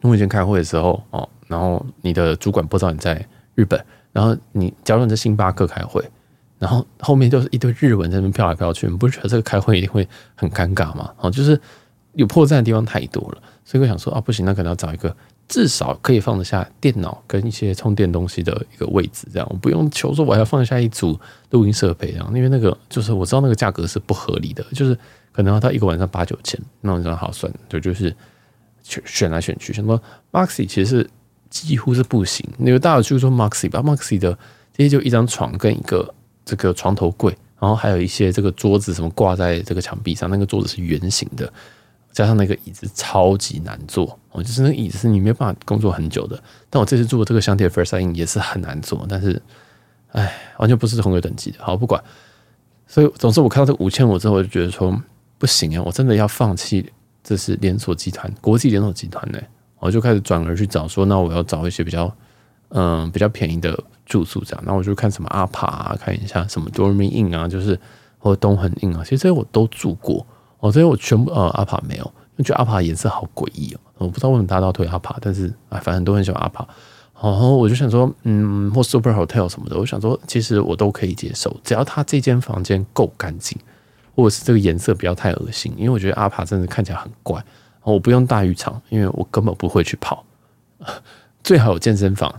[0.00, 3.24] 如果今天开会的时候，哦，然后你的主管不知道你在
[3.54, 6.02] 日本，然后你假如你在星巴克开会，
[6.58, 11.12] 然后后面就是一堆日文在那边飘来飘去，你不觉得这个开会一定会很尴尬吗？
[11.20, 11.60] 哦，就是
[12.14, 15.14] 有破绽的地方太多了，所以我想说啊，不行，那可能要找一个。
[15.46, 24.98] 至少可以放得下电脑跟一些充电东西的一个位置，这样我不用求说我要放下一组录音设备，这样因为那个就是我知道那个价格是不合理的，就是
[25.32, 28.04] 可能要到一个晚上八九千，那我想好算，就就是
[28.82, 30.00] 选选来选去，什么
[30.32, 31.10] Maxi 其实是
[31.50, 34.32] 几乎是不行，因为大家就说 Maxi 吧，Maxi 的
[34.72, 36.14] 这些就一张床跟一个
[36.46, 41.52] 这个床头柜，然后还有一些这个桌子什么挂在这个墙壁上，那个桌子是圆形的。
[42.14, 46.40] 加上那个椅子超级难坐，哦，就是那个椅子是你没办法工作很久的。
[46.70, 49.42] 但我这次住的这个香铁 Versailles Inn 也是很难坐，但是，
[50.12, 51.58] 哎，完全不是同一个等级的。
[51.58, 52.00] 好，不管，
[52.86, 54.96] 所以总之我看到这五千五之后，我就觉得说
[55.38, 56.88] 不行啊，我真的要放弃
[57.24, 59.38] 这是连锁集团，国际连锁集团呢，
[59.80, 62.16] 我就开始转而去找说，那我要找一些比较
[62.68, 64.62] 嗯比较便宜的住宿这样。
[64.64, 67.76] 那我就看什么阿帕啊，看一下什么 Dormy Inn 啊，就是
[68.18, 70.24] 或者东恒 Inn 啊，其实这些我都住过。
[70.64, 76.66] 哦，这些我全部呃阿帕没有，因为觉得阿帕颜色好诡异哦，我不知道为什么大家都推阿帕，但是哎，反正都很喜欢阿帕。
[77.20, 83.58] 然后我就想说，嗯，或 Super Hotel 什么的，我想说其实我都可以接受，只要他这间房间够干净，
[84.14, 87.44] 或者是这个颜色不要太恶心，因为我觉得阿帕真的看起来很怪。
[87.82, 90.24] 我不用大浴场，因为我根本不会去泡。
[91.44, 92.34] 最好有健身房。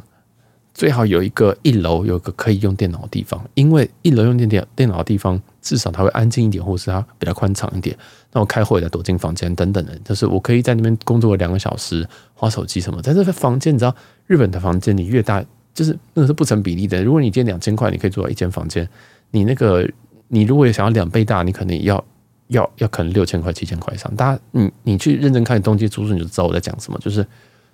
[0.73, 7.97] 最好有一个一楼有个可以用电脑的地方，因为一楼用电电电脑的地方，至少它会安静一点，或是它比较宽敞一点。
[8.31, 12.99] 那我开会再躲进房间等等的，就是我可以在那边工作两个小时，花手机什么。
[13.03, 13.95] 但这个房间，你知道，
[14.27, 17.03] 日本的房间你越大，就是那个是不成比例的。
[17.03, 18.87] 如果你借两千块，你可以住到一间房间，
[19.31, 19.89] 你那个
[20.27, 22.01] 你如果也想要两倍大，你可能要
[22.49, 24.15] 要要可能六千块、七千块以上。
[24.15, 27.25] 大家，你你去认真看东京住宿，你就知道我在讲什么，就是。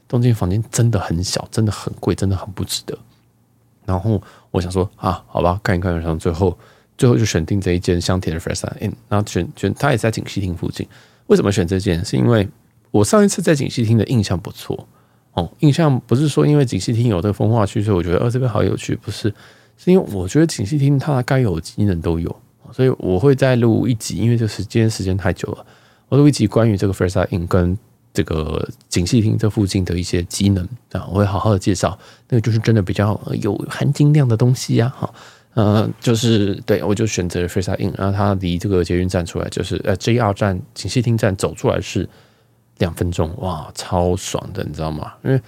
[0.08, 2.97] 东京房间真的很小，真的很贵，真的很不值得。
[3.86, 6.58] 然后我想说啊，好吧，看一看，然后最后
[7.01, 10.87] 最后就选定这一间香甜的 Versailles Inn，然后选选它也在锦糸町附近。
[11.25, 12.05] 为什么选这间？
[12.05, 12.47] 是因为
[12.91, 14.87] 我上一次在锦糸町的印象不错
[15.33, 19.33] 哦，印象不是说因为锦糸町有这个风化区，所以我觉得哦这边好有趣，不是，
[19.79, 22.29] 是因为我觉得锦糸町它该有机能都有，
[22.71, 25.65] 所以我会再录一集，因为这时间时间太久了，
[26.07, 27.75] 我录一集关于这个 Versailles Inn 跟。
[28.13, 30.61] 这个锦糸町这附近的一些机能
[30.91, 31.97] 啊，我会好好的介绍。
[32.27, 35.09] 那个就是真的比较有含金量的东西呀，哈。
[35.53, 42.07] 呃，就是对我就选择了 Firstside Inn，然后它离这个捷运站出来就是呃 JR 站锦溪厅站走出来是
[42.77, 45.13] 两分钟，哇，超爽的，你知道吗？
[45.25, 45.41] 因为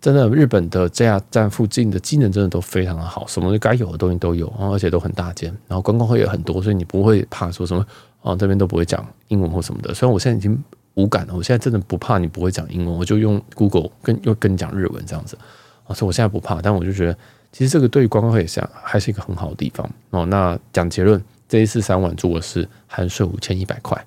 [0.00, 7.86] 真的日本的 JR 站附近的机能真的都非常的好，什么该有的东西都有，而且都很大间，然后观光会也很多，所以你不会怕说什么
[8.22, 9.94] 哦这边都不会讲英文或什么的。
[9.94, 10.60] 虽然我现在已经
[10.94, 15.38] 无感了，我现在真的不怕你不会讲英文，我就用 Google 跟又跟你讲日文这样子
[15.86, 17.16] 啊，所以我现在不怕，但我就觉得。
[17.52, 20.26] 其实这个对于观光客也是还是一个很好的地方哦。
[20.26, 24.06] 那讲结论，这一次三晚住的是含税五千一百块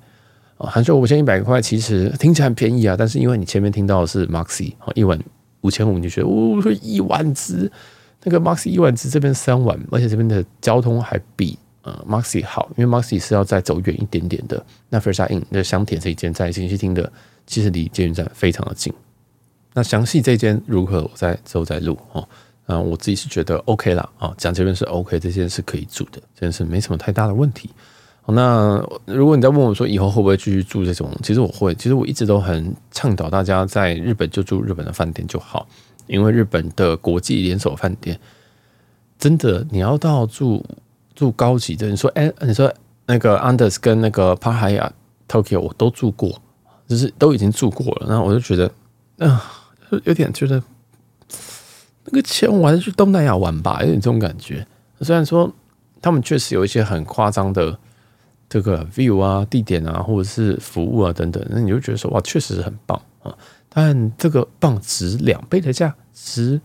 [0.57, 2.95] 哦，含税五千一百块，其实听起来很便宜啊。
[2.97, 5.17] 但是因为你前面听到的是 Maxi 哦，一晚
[5.61, 7.71] 五千五，你觉得哦，一晚值
[8.23, 14.63] 那个 Maxi 一晚值这边三晚，而且这边的交通还比呃 Maxi 好，因为 Maxi 是要再走远一点点的。
[14.89, 17.11] 那 First In 那香田这一间在锦溪町的，
[17.47, 18.93] 其实离捷运站非常的近。
[19.73, 22.27] 那详细这间如何，我再之后再录哦。
[22.69, 24.07] 啊，我自己是觉得 OK 啦。
[24.19, 27.71] 啊，讲这边是 OK，这件是可以住的，这件事没什么太大的问题。
[28.31, 35.67] 那如果你在问我说以后会不会继续住这种，其实我会，其实我一直都很倡导大家在日本就住日本的饭店就好，
[36.05, 38.19] 因为日本的国际连锁饭店
[39.17, 40.63] 真的你要到住
[41.15, 42.71] 住高级的，你说哎，你说
[43.07, 44.91] 那个 Anders 跟那个 Park Hyatt
[45.27, 46.39] Tokyo 我都住过，
[46.87, 48.71] 就是都已经住过了，那我就觉得
[49.17, 49.43] 啊、
[50.03, 50.61] 有点觉得。
[52.11, 54.65] 那个钱我还是去东南亚玩吧，有点这种感觉。
[55.01, 55.51] 虽然说
[56.01, 57.77] 他们确实有一些很夸张的
[58.49, 63.33] 这个 view 啊、地点啊，或者是服务啊等等，那你就觉得说哇，确实是很棒啊。
[63.69, 66.59] 但这个棒值两倍的价值，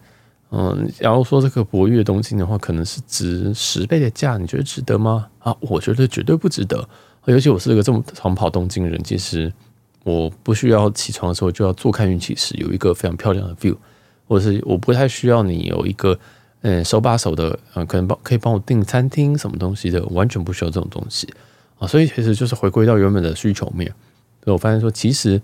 [0.50, 5.28] 嗯，然后说这个博越东京的话，可能是值十倍的价，你觉得值得吗？
[5.40, 6.88] 啊，我觉得绝对不值得。
[7.26, 9.52] 尤其我是一个这么常跑东京的人，其实
[10.02, 13.76] 我不需要起床的时候就要坐看运气时有一个非常漂亮的 view。
[14.26, 16.18] 或者是我不太需要你有一个
[16.62, 21.28] 嗯手把手的嗯，可能帮可以帮我订餐厅什么东西的，完全不需要这种东西
[21.78, 23.88] 啊，所以其实就是回归到原本的需求面。
[24.42, 25.40] 所以我发现说，其实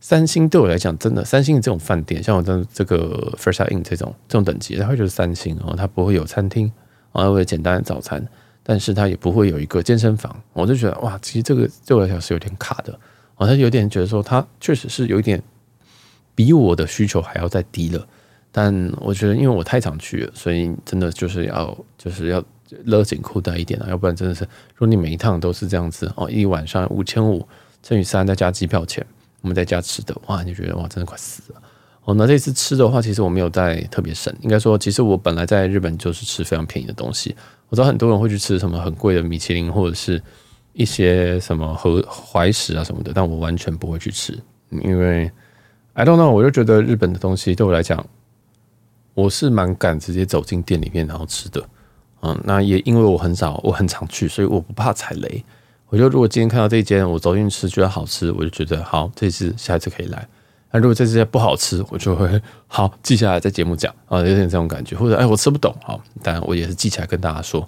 [0.00, 6.70] 三星对我来讲，真的三星的这种饭店，像我这这个 First Inn 这种这种等级，它会就是三星哦，它不会有餐厅
[7.12, 8.24] 啊，它会有简单的早餐，
[8.62, 10.40] 但是它也不会有一个健身房。
[10.52, 12.92] 我就觉得哇，其实这个对我来讲是有点卡的
[13.34, 15.42] 啊，它有点觉得说，它确实是有一点
[16.34, 18.06] 比我的需求还要再低了。
[18.58, 22.42] 但我觉得，因为我太常去了，所以真的就是要就是要
[22.86, 27.46] 勒紧裤带一点啊，要不然真的是，如果你每一趟都是这样子哦，一晚上五千五
[27.82, 29.06] 乘以三再加机票钱，
[29.42, 31.62] 我们再加吃的，哇，你就觉得哇，真的快死了
[32.04, 32.14] 哦。
[32.14, 37.36] 那这次吃的话，其实我没有带特别省，应该说，其实我本来在日本就是吃非常便宜的东西。
[37.68, 40.22] 我知道很多人会去吃什么很贵的米其林，或者是
[40.72, 44.32] 一些什么和怀石啊什么的，但我完全不会去吃，
[44.70, 45.30] 因为
[45.92, 48.02] I don't know，我就觉得日本的东西对我来讲。
[49.16, 51.66] 我是蛮敢直接走进店里面然后吃的，
[52.20, 55.42] 嗯，那也因为我很少，我很常去，所以我不怕踩雷。
[55.88, 60.28] 我觉得如果今天看到这间，我走进去吃觉得好吃，我就觉得好，这次下一次可以来。
[60.70, 62.28] 那如果这次不好吃，我就会
[62.66, 64.94] 好记下来在节目讲啊，有点这种感觉。
[64.94, 67.66] 或者哎，我吃不懂，好，但我也是记起来跟大家说。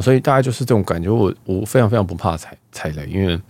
[0.00, 3.40] 所以大概就是这种感觉，我我非常非常不怕踩踩雷，因为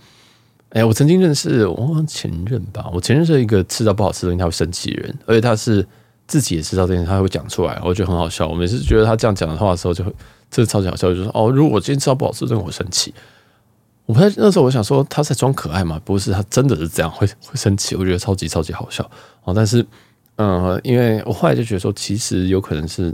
[0.69, 5.83] 哎，我曾经认识我前任吧，我前任是一个吃到不好吃的东西他会生气的人，而且他是。
[6.29, 8.47] 自己也知道这件事，他会讲出来，我觉得很好笑。
[8.47, 10.13] 我每次觉得他这样讲的话的时候，就会
[10.51, 13.11] 这超级好笑，就是说哦，如果我今天吃到不好吃，真的会生气。
[14.05, 19.03] 我不太那时候我想说他在装可爱嘛，不是他真的是这样会会生气，我觉得超级超级好笑
[19.43, 19.53] 哦。
[19.53, 19.83] 但是
[20.37, 23.13] 嗯，因为我后来就觉得说，其实有可能是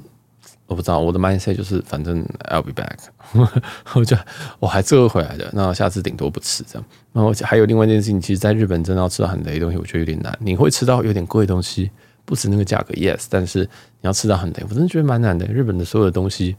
[0.67, 2.97] 我不知道我的 mindset 就是反正 I'll be back，
[3.95, 4.15] 我就
[4.59, 5.49] 我还是会回来的。
[5.53, 6.85] 那下次顶多不吃这样。
[7.13, 10.37] 然后还有另外一件事情，其实在日本真的要吃到很雷的东西，我觉得有点难。
[10.39, 11.89] 你会吃到有点贵的东西。
[12.25, 13.67] 不止那个价格，yes，但是你
[14.01, 15.45] 要吃到很累，我真的觉得蛮难的。
[15.45, 16.55] 日本的所有的东西，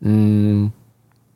[0.00, 0.70] 嗯，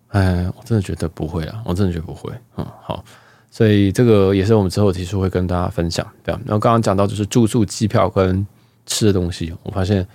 [0.08, 2.30] 哎，我真的觉得不会啊，我真的觉得不会。
[2.56, 3.02] 嗯，好，
[3.50, 6.40] 所以这个也是我们之后提出会跟大家分享，对吧？
[6.44, 8.46] 然后刚刚讲到就是住宿、机票跟
[8.84, 10.06] 吃的东西，我发现，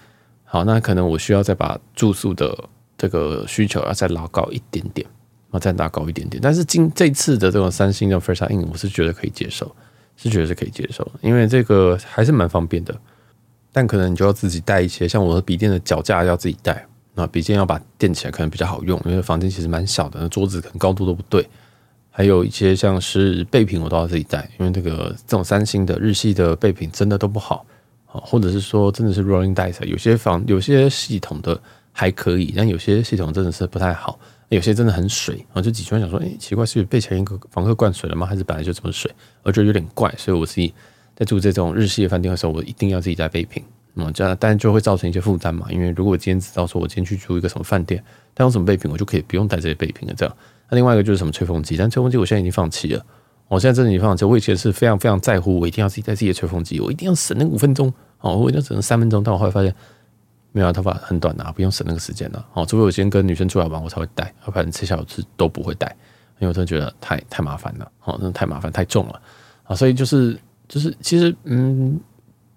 [0.44, 2.56] 好，那可能我需要再把住宿的
[2.98, 5.08] 这个需求要再拉高一点点，
[5.50, 6.40] 啊，再拉高一点点。
[6.40, 9.76] 但是今这次的这种三星的 First In，我是觉得可以接受，
[10.16, 12.96] 是觉得是可以接受，因为这个还是蛮方便的。
[13.72, 21.48] 但可能你就要自己带一些，像我的笔电的脚架要自己带，那笔电要把垫起来可能比较好用，因为房间其实蛮小的，那桌子可能高度都不对。
[22.10, 27.66] 还有一些像是备品，我都要自己带，因为这个这种三星的日系的备品真的都不好
[28.08, 31.58] 啊，或者是说真的是 rolling dice，有些房有些系统的
[31.94, 38.26] 还可以，但有些系统真的是不太好，有些真的很水啊，就几圈想说，哎，奇怪，是被前一个房客灌水了吗？
[38.26, 39.10] 还是本来就这么水？
[39.44, 40.74] 我觉得有点怪，所以我自己。
[41.20, 43.62] 在住这种日系的饭店的时候，我一定要自己带备品。
[43.96, 45.68] 嗯，这样当然就会造成一些负担嘛。
[45.70, 48.02] 因为如果我今天知道说我今天去住一个什么饭店，
[48.34, 50.14] 带用什么备品，我就可以不用带这些备品了。
[50.16, 50.38] 这样，
[50.70, 53.06] 那另外一个就是什么吹风机，但吹风机我现在已经放弃了。
[53.50, 57.92] 我现在真的已经放弃，我以前是非常非常在乎，我一定要自己带自己的吹风机，我一定要省那五分钟
[58.22, 59.22] 哦，我一定要省三分钟。
[59.22, 59.76] 但我后来发现，
[60.52, 62.46] 没有啊，头发很短啊，不用省那个时间了。
[62.54, 65.88] 哦，除非我先跟女生出来玩，我才会带，要不然吃小吃都不会带，
[66.38, 67.92] 因为我真的觉得太太麻烦了。
[68.04, 69.20] 哦，真的太麻烦，太重了
[69.64, 70.40] 啊，所以就是
[70.70, 72.00] 就是其实嗯。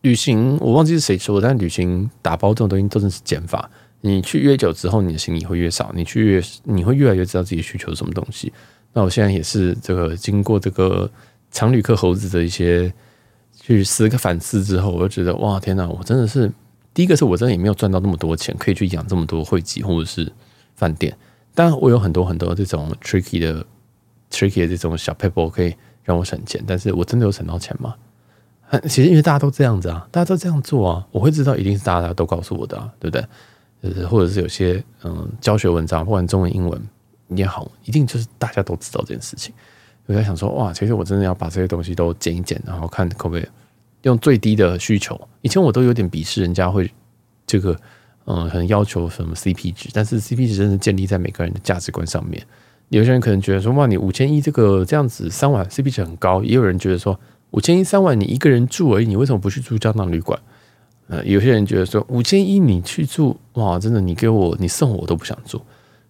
[0.02, 3.70] 旅行我忘记是谁说，但旅行打包这种东西都是减法。
[4.00, 8.52] 你去越久之后，你的行李会越少，你去越你会越来越知道自己需求是什么东西。
[8.92, 11.08] 那我现在也是这个经过这个
[11.52, 12.92] 常旅客猴子的一些
[13.54, 16.50] 去思个反思之后，我就觉得哇天哪，我真的是
[16.92, 20.32] 第一个是我真的也没有赚到那么多钱，可以去养这么多会籍或者是
[20.74, 21.16] 饭店。
[21.54, 23.64] 当然我有很多很多这种 tricky 的
[24.32, 25.72] tricky 的这种小撇步可以
[26.02, 27.94] 让我省钱，但是我真的有省到钱吗？
[28.84, 33.24] 其实因为大家都这样子啊，大家都这样做啊，我会知道一定是大家都告诉我的啊，对不对？
[33.82, 36.80] 就是或者是有些嗯教学文章，不管中文英文
[37.28, 39.52] 也好，一定就是大家都知道这件事情。
[40.06, 43.46] 我在想说，哇，其实我真的要把这些东西都减一减，然后看可不可以
[44.02, 45.20] 用最低的需求。
[45.42, 46.90] 以前我都有点鄙视人家会
[47.46, 47.78] 这个
[48.24, 52.42] 嗯很要求什么 CP 值，但是 CP 值真的建立在每个人的价值观上面。
[52.96, 57.18] 有些人可能觉得说，哇，你五千一这个这样子三晚 CP 值很高，也有人觉得说。
[57.52, 60.40] 五千一三晚你一个人住而已，你为什么不去住胶囊旅馆？
[61.08, 65.60] 呃，有些人觉得说五千一你去住，哇，真的你给我你送我我都不想住，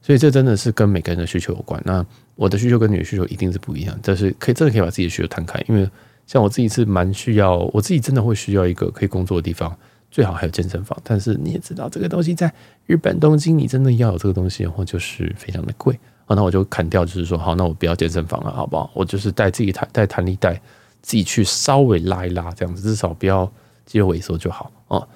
[0.01, 1.83] 所以这真的是跟每个人的需求有关。
[1.85, 2.07] 那
[2.37, 5.61] 我的需求跟你的需求一定是不一样，但是可以真的可以把自己的需求摊开。
[5.68, 5.91] 因为
[6.28, 9.76] 像我自己是蛮需要，我自己真的会需要一个可以工作的地方，
[10.12, 10.97] 最好还有健身房。
[11.03, 12.53] 但是你也知道这个东西在
[12.87, 15.99] 日本东京，你真的要有这个东西的话，就是非常的贵。
[16.27, 18.91] 啊，那我就砍掉，就是说好，那我不要健身房了，好不好？
[18.95, 20.61] 我就是带自己弹带弹力带。
[21.05, 23.53] 自己去稍微拉一拉，这样子至少不要
[23.85, 25.09] 肌肉萎缩就好哦。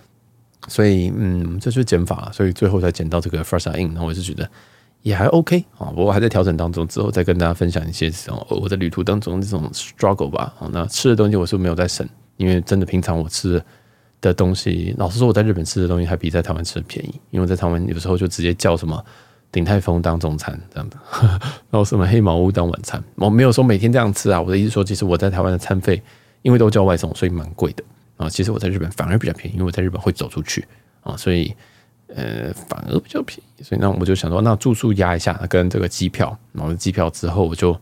[0.67, 3.95] 所以，嗯，这就是减法，所以最后才减到这个 Frasa In。
[3.95, 4.51] 那我是觉得
[5.03, 10.53] 也还 OK 啊，不过还在调整当中，之后再跟大家分享一些这种我在旅途当中这种 struggle 吧。
[10.73, 12.05] 那吃的东西我是没有在省，
[12.37, 13.63] 因为真的平常我吃
[14.21, 19.05] 的东西，老实说我在日本吃的东西还比在台湾吃的便宜，因为在台湾有时候就直接叫什么。
[19.57, 20.99] 鼎泰丰当中餐这样的，
[21.71, 24.39] 然后什么黑毛屋当晚餐，我没有说每天这样吃啊。
[24.39, 26.03] 我的意思说，其实我在台湾的餐费，
[26.43, 27.83] 因为都叫外送，所以蛮贵的
[28.19, 28.29] 啊。
[28.29, 30.63] 其实我在日本反而比较便宜，因为我在日本会走出去
[31.01, 31.57] 啊，所以
[32.09, 33.63] 呃反而比较便宜。
[33.63, 37.75] 所以那我就想说，那住宿压一下，跟这个机票，然后机票之后，我就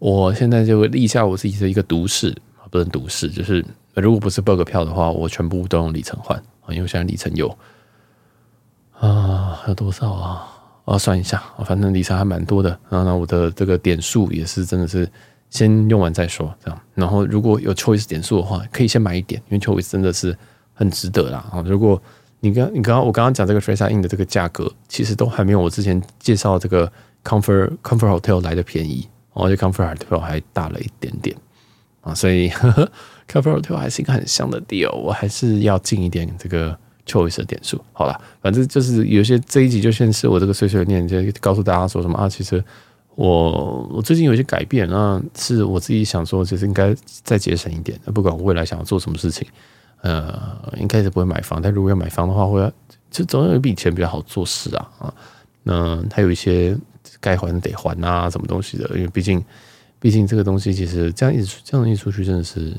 [0.00, 2.34] 我现在就立下我自己的一个毒誓，
[2.68, 7.56] 不能毒誓，就是如果不是 bug 票的话，我全部都用里程换啊，因为现在里程有
[8.98, 10.52] 啊有多少啊？
[10.86, 12.70] 我要算一下，反正里程还蛮多的。
[12.88, 15.06] 然后呢，我的这个点数也是真的是
[15.50, 16.80] 先用完再说，这样。
[16.94, 20.36] 然后如果有 Choice 点数的话，可以先买一点，因为 Choice 真的是
[20.72, 21.44] 很值得啦。
[21.50, 22.00] 啊，如果
[22.38, 26.90] 你刚你刚刚我刚刚讲这个 Frasa In 的这个价格，其实都还没有我之前介绍这个
[27.24, 31.36] Comfort Comfort Hotel 来的便宜，而且 Comfort Hotel 还大了一点点
[32.02, 32.88] 啊，所以呵呵
[33.28, 36.78] Comfort Hotel 还是一个很香的 deal，我还是要进一点这个。
[37.06, 42.28] Choice 点数，好了，反正就是有些这一集就先是我这个碎碎念，就告诉大家说什么啊？
[42.28, 42.62] 其实
[43.14, 46.92] 我我最近有一些改变，那是我自己想说，其实应该
[47.22, 47.96] 再节省一点。
[48.12, 49.46] 不管我未来想要做什么事情，
[50.02, 51.62] 呃，应该是不会买房。
[51.62, 52.72] 但如果要买房的话，会
[53.08, 55.14] 就总有一笔钱比较好做事啊啊。
[55.62, 56.76] 那还有一些
[57.20, 58.90] 该还得还啊，什么东西的？
[58.96, 59.40] 因为毕竟
[60.00, 62.74] 毕竟这个东西其实这样一直这样一出去，真的是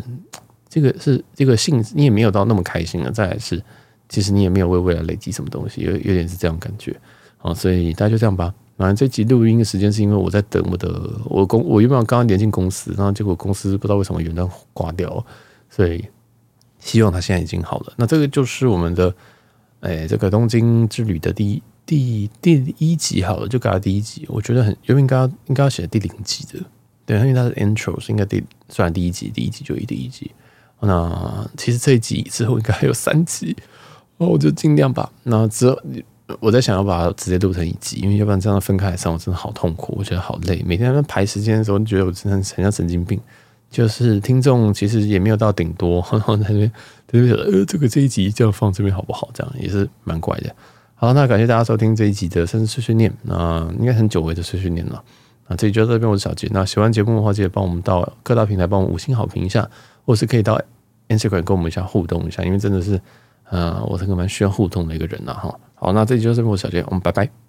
[0.68, 3.10] 这个是这个性你也没有到那么开心了。
[3.10, 3.64] 再来是。
[4.10, 6.96] 其实你也没有为未来累积什么东西，有有点是这样感觉，
[7.38, 8.54] 好，所以大家就这样吧。
[8.78, 15.26] 反正这集录音的时间是因为我在等我的我公，我原本刚刚连进公司，然后结果公司不知道为什么云端挂掉，
[15.68, 16.06] 所以
[16.80, 17.94] 希望他现在已经好了。
[17.98, 19.12] 那这个就是我们的，
[19.80, 24.26] 哎，这个东京之旅的第一第第一集好了，就改到第一集。
[24.30, 26.64] 我觉得很原本应该应该要写第零集的，
[27.04, 30.30] 对，因为它是 intro，是应该第算第一集，第一集就一第一集。
[30.80, 33.58] 那其实这一集之后应该还有三集。
[34.18, 35.12] 哦，我就尽量吧。
[35.24, 35.80] 那之后，
[36.40, 40.62] 我在想要把它直接录成一集，因为要不然这样分开来上，我真的好痛苦，我觉得好累。
[40.66, 43.20] 每天在排时间的时候，你觉得我真的很像神经病。
[43.70, 46.72] 就是听众其实也没有到顶多， 然后在那边
[47.06, 49.30] 在那边呃，这个这一集这样放这边好不好？
[49.34, 50.56] 这样也是蛮怪的。
[50.96, 53.14] 好，那感谢大家收听这一集的生日碎碎念。
[53.24, 55.04] 那应该很久违的碎碎念了。
[55.48, 56.48] 那这里就到这边，我是小杰。
[56.52, 59.70] 那喜欢节目的话，记得帮我们到各大平台帮我们五星好评一下，
[60.06, 60.60] 或是可以到
[61.10, 63.00] Instagram 跟我们一下互动一下，因为真的是。
[63.50, 65.60] 呃，我是个蛮需要互动的一个人呐，哈。
[65.76, 67.47] 好，那这期就是我小杰，我们拜拜。